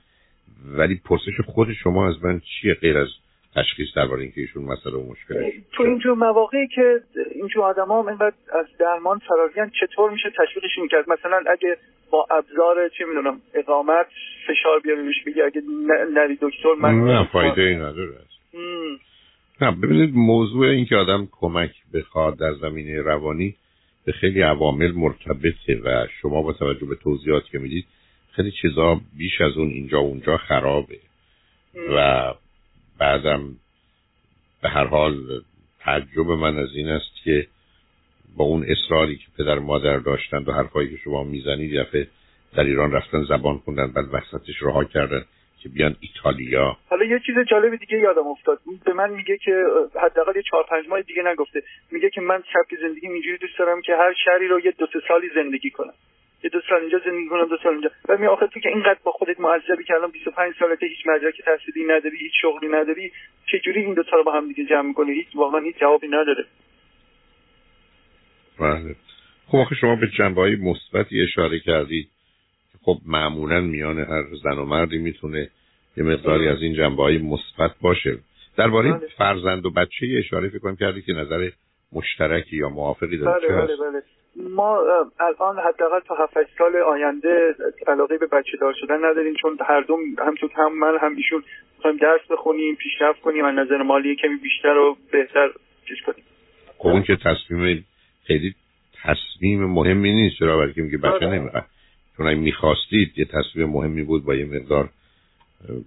ولی 0.79 1.01
پرسش 1.05 1.41
خود 1.47 1.73
شما 1.73 2.09
از 2.09 2.25
من 2.25 2.41
چیه 2.41 2.75
غیر 2.75 2.99
از 2.99 3.09
تشخیص 3.57 3.89
درباره 3.97 4.23
اینکه 4.23 4.41
ایشون 4.41 4.65
مسئله 4.65 4.93
و 4.93 5.11
مشکلش 5.11 5.53
تو 5.73 5.83
اینجور 5.83 6.15
مواقعی 6.15 6.69
که 6.69 7.01
اینجور 7.35 7.65
آدم 7.65 7.87
ها 7.87 8.09
اینقدر 8.09 8.35
از 8.53 8.67
درمان 8.79 9.19
فراریان 9.19 9.71
چطور 9.81 10.11
میشه 10.11 10.31
تشویقشون 10.39 10.89
کرد؟ 10.89 11.11
مثلا 11.11 11.43
اگه 11.51 11.77
با 12.11 12.27
ابزار 12.31 12.89
چه 12.99 13.05
می‌دونم 13.05 13.41
اقامت 13.55 14.07
فشار 14.47 14.81
بیاری 14.81 15.07
روش 15.07 15.25
بگی 15.27 15.43
اگه 15.43 15.63
نری 16.15 16.39
دکتر 16.41 16.75
من 16.81 16.95
نه 16.95 17.29
فایده 17.33 17.63
ای 17.63 17.75
نداره. 17.77 18.17
نه 19.63 19.71
ببینید 19.71 20.15
موضوع 20.15 20.67
این 20.67 20.85
که 20.85 20.97
آدم 20.97 21.29
کمک 21.33 21.71
بخواد 21.95 22.39
در 22.39 22.55
زمینه 22.55 23.01
روانی 23.01 23.57
به 24.05 24.13
خیلی 24.13 24.41
عوامل 24.41 24.93
مرتبطه 24.93 25.81
و 25.85 26.07
شما 26.23 26.43
با 26.43 26.53
توجه 26.53 26.87
به 26.87 26.95
توضیحاتی 26.95 27.49
که 27.51 27.59
می‌دید 27.59 27.87
خیلی 28.33 28.51
چیزا 28.63 29.01
بیش 29.17 29.41
از 29.41 29.57
اون 29.57 29.69
اینجا 29.69 30.03
و 30.03 30.07
اونجا 30.07 30.37
خرابه. 30.37 30.99
و 31.97 32.35
بعدم 32.99 33.57
به 34.63 34.69
هر 34.69 34.87
حال 34.87 35.43
تعجب 35.81 36.27
من 36.27 36.59
از 36.59 36.69
این 36.75 36.89
است 36.89 37.25
که 37.25 37.47
با 38.37 38.45
اون 38.45 38.65
اصراری 38.69 39.17
که 39.17 39.25
پدر 39.39 39.59
مادر 39.59 39.99
داشتند 39.99 40.49
و 40.49 40.53
حرفایی 40.53 40.91
که 40.91 40.97
شما 40.97 41.25
می‌زنید 41.25 41.81
دفعه 41.81 42.09
در 42.53 42.65
ایران 42.65 42.93
رفتن 42.93 43.25
زبان 43.25 43.59
خوندن 43.59 43.93
بعد 43.93 44.07
وسطش 44.13 44.63
رها 44.63 44.85
کردن. 44.85 45.25
که 45.63 45.69
بیان 45.69 45.97
ایتالیا. 46.01 46.77
حالا 46.91 47.05
یه 47.05 47.21
چیز 47.27 47.39
جالب 47.51 47.77
دیگه 47.77 47.99
یادم 47.99 48.27
افتاد. 48.27 48.59
به 48.85 48.93
من 48.93 49.11
میگه 49.11 49.37
که 49.37 49.65
حداقل 50.03 50.37
یه 50.37 50.43
چهار 50.43 50.65
پنج 50.71 50.89
ماه 50.89 51.03
دیگه 51.03 51.23
نگفته. 51.23 51.63
میگه 51.91 52.11
که 52.11 52.21
من 52.21 52.43
سبک 52.53 52.81
زندگی 52.81 53.07
اینجوری 53.07 53.39
دوست 53.39 53.59
دارم 53.59 53.83
که 53.83 53.97
هر 53.97 54.15
شهری 54.25 54.49
رو 54.49 54.61
یه 54.61 54.71
دو 54.71 54.87
سه 54.93 55.01
سالی 55.09 55.31
زندگی 55.35 55.71
کنم. 55.71 55.95
یه 56.45 56.51
دو 56.51 56.61
سال 56.69 56.81
اینجا 56.81 56.99
زندگی 57.05 57.29
کنم 57.29 57.45
دو 57.45 57.57
سال 57.63 57.73
اینجا. 57.73 57.91
و 58.09 58.17
می 58.17 58.27
آخه 58.27 58.47
تو 58.47 58.61
که 58.61 58.69
اینقدر 58.69 58.99
با 59.05 59.13
خودت 59.13 59.41
معذبی 59.41 59.85
که 59.85 59.95
الان 59.95 60.11
25 60.11 60.55
سالته 60.59 60.87
هیچ 60.87 61.07
مدرک 61.07 61.43
تحصیلی 61.45 61.85
نداری 61.85 62.17
هیچ 62.17 62.33
شغلی 62.43 62.69
نداری 62.69 63.13
چجوری 63.47 63.81
این 63.81 63.95
دو 63.95 64.03
تا 64.03 64.17
رو 64.17 64.25
با 64.25 64.33
هم 64.33 64.49
دیگه 64.49 64.65
جمع 64.65 64.89
می‌کنی؟ 64.89 65.13
هیچ 65.13 65.27
واقعا 65.35 65.61
هیچ 65.61 65.77
جوابی 65.77 66.09
نداره. 66.09 66.45
بله. 68.61 68.97
خب 69.47 69.59
آخه 69.59 69.75
شما 69.75 69.97
به 69.97 70.07
جنبه 70.19 70.57
مثبتی 70.57 71.23
اشاره 71.23 71.61
کردید. 71.61 72.09
خب 72.83 72.97
معمولا 73.07 73.61
میان 73.61 73.99
هر 73.99 74.25
زن 74.43 74.59
و 74.59 74.65
مردی 74.65 74.99
می‌تونه 74.99 75.51
یه 75.97 76.05
مقداری 76.05 76.49
از 76.49 76.63
این 76.63 76.75
جنبه 76.75 77.03
های 77.03 77.19
مثبت 77.19 77.71
باشه. 77.81 78.19
درباره 78.57 78.93
بله. 78.93 79.09
فرزند 79.19 79.67
و 79.67 79.71
بچه 79.71 80.07
اشاره 80.19 80.49
فکر 80.49 80.59
کنم 80.59 80.77
کردی 80.77 81.03
که 81.03 81.13
نظر 81.13 81.51
مشترکی 81.93 82.57
یا 82.57 82.69
موافقی 82.69 83.17
داره. 83.17 83.49
بله 83.49 83.67
بله 83.67 83.77
بله. 83.77 84.03
ما 84.37 84.79
الان 85.21 85.59
حداقل 85.59 86.01
تا 86.01 86.15
7 86.15 86.35
سال 86.59 86.77
آینده 86.77 87.55
علاقه 87.87 88.19
به 88.19 88.27
بچه 88.27 88.57
دار 88.61 88.75
شدن 88.81 89.05
نداریم 89.05 89.35
چون 89.35 89.59
هر 89.67 89.81
دوم 89.81 90.01
هم 90.19 90.35
تو 90.35 90.49
هم 90.57 90.79
من 90.79 90.99
هم 91.01 91.17
ایشون 91.17 91.45
می‌خوایم 91.77 91.97
درس 91.97 92.21
بخونیم 92.31 92.75
پیشرفت 92.75 93.21
کنیم 93.21 93.45
از 93.45 93.55
نظر 93.55 93.83
مالی 93.83 94.17
کمی 94.17 94.37
بیشتر 94.37 94.77
و 94.77 94.97
بهتر 95.13 95.49
چیز 95.89 95.97
کنیم. 96.07 96.25
خب 96.79 96.89
اون 96.89 97.03
که 97.03 97.17
تصمیم 97.17 97.85
خیلی 98.25 98.55
تصمیم 99.05 99.65
مهمی 99.65 100.13
نیست 100.13 100.37
چرا 100.39 100.59
برای 100.59 100.73
که 100.73 100.83
میگه 100.83 100.99
بچه 100.99 101.27
آره. 101.27 101.29
نمی‌خواد. 101.29 101.65
چون 102.21 102.29
اگه 102.29 102.39
می‌خواستید 102.39 103.19
یه 103.19 103.25
تصمیم 103.25 103.69
مهمی 103.69 104.03
بود 104.03 104.25
با 104.25 104.35
یه 104.35 104.45
مقدار 104.45 104.89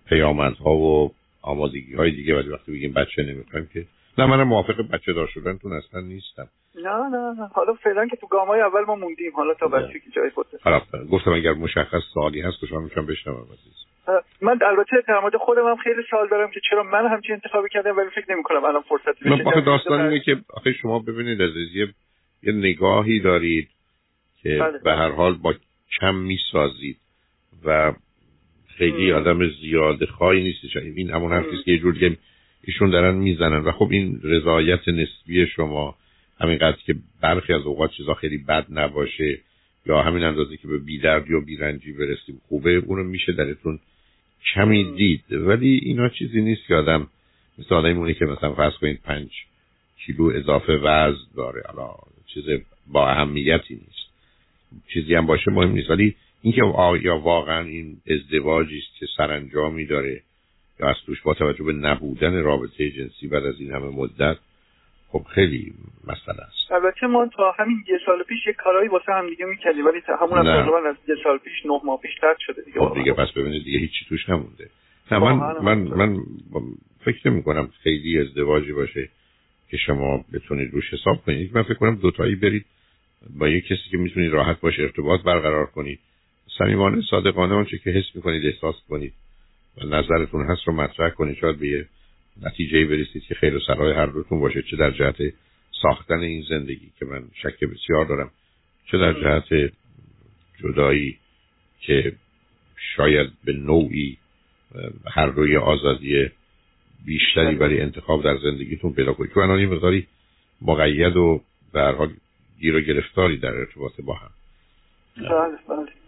پیامدها 0.09 0.75
و 0.75 1.11
آمادگی 1.41 1.95
های 1.95 2.11
دیگه 2.11 2.35
ولی 2.35 2.49
وقتی 2.49 2.71
بگیم 2.71 2.93
بچه 2.93 3.23
نمی‌خوایم 3.23 3.69
که 3.73 3.85
نه 4.17 4.25
من 4.25 4.43
موافق 4.43 4.81
بچه 4.93 5.13
دار 5.13 5.27
شدنتون 5.27 5.73
اصلا 5.73 6.01
نیستم. 6.01 6.47
نه 6.75 7.09
نه 7.11 7.41
نه. 7.41 7.47
حالا 7.53 7.73
فعلا 7.73 8.07
که 8.07 8.15
تو 8.15 8.27
گامای 8.27 8.61
اول 8.61 8.81
ما 8.87 8.95
موندیم. 8.95 9.31
حالا 9.35 9.53
تا 9.53 9.67
بچه 9.67 9.99
که 9.99 10.09
جای 10.15 10.29
خودت 10.29 10.49
حالا 10.61 10.81
گفتم 11.11 11.31
اگر 11.33 11.53
مشخص 11.53 12.01
سوالی 12.13 12.41
هست 12.41 12.59
که 12.59 12.67
شما 12.67 12.79
میشم 12.79 13.05
بشنوم 13.05 13.43
عزیز. 13.43 13.73
من 14.41 14.59
البته 14.67 15.03
در 15.07 15.19
مورد 15.19 15.37
خودم 15.37 15.67
هم 15.67 15.75
خیلی 15.75 16.01
سوال 16.09 16.29
دارم 16.29 16.51
که 16.51 16.59
چرا 16.69 16.83
من 16.83 17.07
همچین 17.07 17.33
انتخابی 17.33 17.69
کردم 17.69 17.97
ولی 17.97 18.09
فکر 18.09 18.33
نمی 18.33 18.43
کنم 18.43 18.65
الان 18.65 18.81
فرصتی 18.81 19.25
بشه 19.25 19.43
من 19.43 19.63
داستان 19.63 20.01
اینه 20.01 20.19
که 20.19 20.37
آخه 20.53 20.73
شما 20.73 20.99
ببینید 20.99 21.41
عزیز 21.41 21.75
یه, 21.75 21.87
یه 22.43 22.53
نگاهی 22.53 23.19
دارید 23.19 23.69
که 24.41 24.57
بله. 24.61 24.79
به 24.83 24.91
هر 24.91 25.09
حال 25.09 25.33
با 25.33 25.53
کم 25.99 26.15
می‌سازید. 26.15 26.97
و 27.65 27.93
خیلی 28.67 29.11
آدم 29.11 29.49
زیاد 29.49 30.05
خواهی 30.05 30.43
نیست 30.43 30.75
این 30.75 31.09
همون 31.09 31.31
حرفیست 31.31 31.65
که 31.65 31.71
یه 31.71 31.79
جور 31.79 31.93
دیگه 31.93 32.17
ایشون 32.63 32.89
دارن 32.89 33.15
می‌زنن. 33.15 33.57
و 33.57 33.71
خب 33.71 33.87
این 33.91 34.19
رضایت 34.23 34.87
نسبی 34.87 35.47
شما 35.47 35.95
همینقدر 36.39 36.77
که 36.85 36.95
برخی 37.21 37.53
از 37.53 37.61
اوقات 37.61 37.91
چیزا 37.91 38.13
خیلی 38.13 38.37
بد 38.37 38.65
نباشه 38.69 39.39
یا 39.85 40.01
همین 40.01 40.23
اندازه 40.23 40.57
که 40.57 40.67
به 40.67 40.77
بیدردی 40.77 41.33
و 41.33 41.41
بیرنجی 41.41 41.91
برسیم 41.91 42.41
خوبه 42.47 42.75
اونو 42.75 43.03
میشه 43.03 43.31
درتون 43.31 43.79
کمی 44.53 44.83
دید. 44.83 45.23
ولی 45.31 45.81
اینا 45.83 46.09
چیزی 46.09 46.41
نیست 46.41 46.67
که 46.67 46.75
آدم 46.75 47.07
مثل 47.57 47.75
آدمی 47.75 48.15
که 48.15 48.25
مثلا 48.25 48.53
فرض 48.53 48.73
کنید 48.73 49.01
پنج 49.03 49.29
کیلو 50.05 50.31
اضافه 50.35 50.73
وزن 50.73 51.17
داره. 51.35 51.63
حالا 51.65 51.93
چیز 52.33 52.43
با 52.87 53.09
اهمیتی 53.09 53.73
نیست. 53.73 54.02
چیزی 54.93 55.15
هم 55.15 55.25
باشه 55.25 55.51
مهم 55.51 55.71
نیست. 55.71 55.89
ولی 55.89 56.15
اینکه 56.41 56.63
آیا 56.63 57.17
واقعا 57.17 57.65
این 57.65 57.97
ازدواجی 58.07 58.77
است 58.77 58.99
که 58.99 59.05
سرانجامی 59.17 59.85
داره 59.85 60.21
یا 60.79 60.89
از 60.89 60.95
توش 61.05 61.21
با 61.21 61.33
توجه 61.33 61.63
به 61.63 61.73
نبودن 61.73 62.43
رابطه 62.43 62.89
جنسی 62.91 63.27
بعد 63.27 63.43
از 63.43 63.59
این 63.59 63.71
همه 63.71 63.87
مدت 63.87 64.37
خب 65.13 65.23
خیلی 65.35 65.73
مسئله 66.07 66.41
است. 66.41 66.71
البته 66.71 67.07
ما 67.07 67.29
تا 67.37 67.51
همین 67.51 67.83
یه 67.87 67.99
سال 68.05 68.23
پیش 68.23 68.47
یه 68.47 68.53
کارهایی 68.53 68.89
واسه 68.89 69.11
هم 69.11 69.29
دیگه 69.29 69.45
می‌کردیم 69.45 69.85
ولی 69.85 70.01
همون 70.19 70.37
هم 70.37 70.43
تقریبا 70.43 70.89
از 70.89 70.95
یه 71.07 71.15
سال 71.23 71.37
پیش 71.37 71.65
نه 71.65 71.79
ماه 71.85 71.99
پیش 72.01 72.11
قطع 72.17 72.39
شده 72.39 72.61
دیگه. 72.61 72.79
خب 72.79 72.93
دیگه 72.93 73.13
پس 73.13 73.31
ببینید 73.31 73.63
دیگه 73.63 73.79
هیچی 73.79 74.05
توش 74.09 74.29
نمونده. 74.29 74.69
نه 75.11 75.19
من 75.19 75.57
من 75.61 75.77
من 75.77 76.17
فکر 77.05 77.29
نمی 77.29 77.43
کنم 77.43 77.69
خیلی 77.83 78.19
ازدواجی 78.19 78.71
باشه 78.73 79.09
که 79.69 79.77
شما 79.77 80.25
بتونید 80.33 80.73
روش 80.73 80.93
حساب 80.93 81.25
کنید. 81.25 81.55
من 81.55 81.63
فکر 81.63 81.73
کنم 81.73 81.95
دوتایی 81.95 82.35
برید 82.35 82.65
با 83.29 83.49
یه 83.49 83.61
کسی 83.61 83.89
که 83.91 83.97
می‌تونید 83.97 84.31
راحت 84.31 84.59
باشه 84.59 84.81
ارتباط 84.81 85.21
برقرار 85.21 85.65
کنید. 85.65 85.99
صمیمانه 86.57 87.01
صادقانه 87.09 87.53
آنچه 87.53 87.77
که 87.77 87.89
حس 87.89 88.15
می‌کنید 88.15 88.45
احساس 88.45 88.75
کنید 88.89 89.13
و 89.77 89.85
نظرتون 89.85 90.45
هست 90.45 90.67
رو 90.67 90.73
مطرح 90.73 91.09
کنید. 91.09 91.37
شاید 91.37 91.59
به 91.59 91.67
یه 91.67 91.85
نتیجه 92.41 92.85
برسید 92.85 93.23
که 93.23 93.35
خیر 93.35 93.55
و 93.55 93.59
سرای 93.67 93.93
هر 93.93 94.05
دوتون 94.05 94.39
باشه. 94.39 94.61
چه 94.61 94.77
در 94.77 94.91
جهت 94.91 95.33
ساختن 95.81 96.19
این 96.19 96.45
زندگی 96.49 96.91
که 96.99 97.05
من 97.05 97.23
شک 97.33 97.59
بسیار 97.59 98.05
دارم 98.05 98.31
چه 98.91 98.97
در 98.97 99.13
جهت 99.13 99.73
جدایی 100.63 101.17
که 101.79 102.13
شاید 102.95 103.29
به 103.45 103.53
نوعی 103.53 104.17
هر 105.05 105.25
روی 105.25 105.57
آزادی 105.57 106.29
بیشتری 107.05 107.55
برای 107.55 107.81
انتخاب 107.81 108.23
در 108.23 108.37
زندگیتون 108.37 108.93
پیدا 108.93 109.13
کنید. 109.13 109.31
که 109.33 109.37
الان 109.37 109.59
یه 109.59 109.67
مقداری 109.67 110.07
مقید 110.61 111.15
و 111.17 111.41
هر 111.75 111.91
حال 111.91 112.13
گیر 112.63 112.75
و 112.75 112.79
گرفتاری 112.79 113.37
در 113.37 113.55
ارتباط 113.55 113.91
با 114.01 114.13
هم. 114.13 114.29
بله 115.17 115.57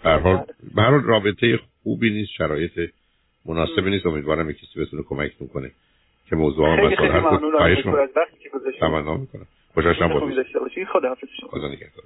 بله. 0.04 0.84
حال 0.84 1.04
رابطه 1.04 1.60
خوبی 1.84 2.10
نیست 2.10 2.32
شرایط 2.32 2.92
مناسبی 3.46 3.90
نیست. 3.90 4.06
امیدوارم 4.06 4.52
کسی 4.52 4.80
بتونه 4.80 5.04
کمکتون 5.04 5.48
کنه 5.48 5.72
که 6.30 6.36
موضوع 6.36 6.70
هم 6.70 6.76
خیلی 6.76 6.96
خیلی 6.96 7.10
ممنونم. 7.10 8.08
تمنا 8.80 9.18
می‌کنم. 9.18 9.48
خوشحال 9.74 9.94
شدم 9.94 10.08
خدا 10.86 11.08
حافظ. 11.10 11.28
شما 11.40 11.50
خدا 11.50 11.68
نگهدار. 11.68 12.06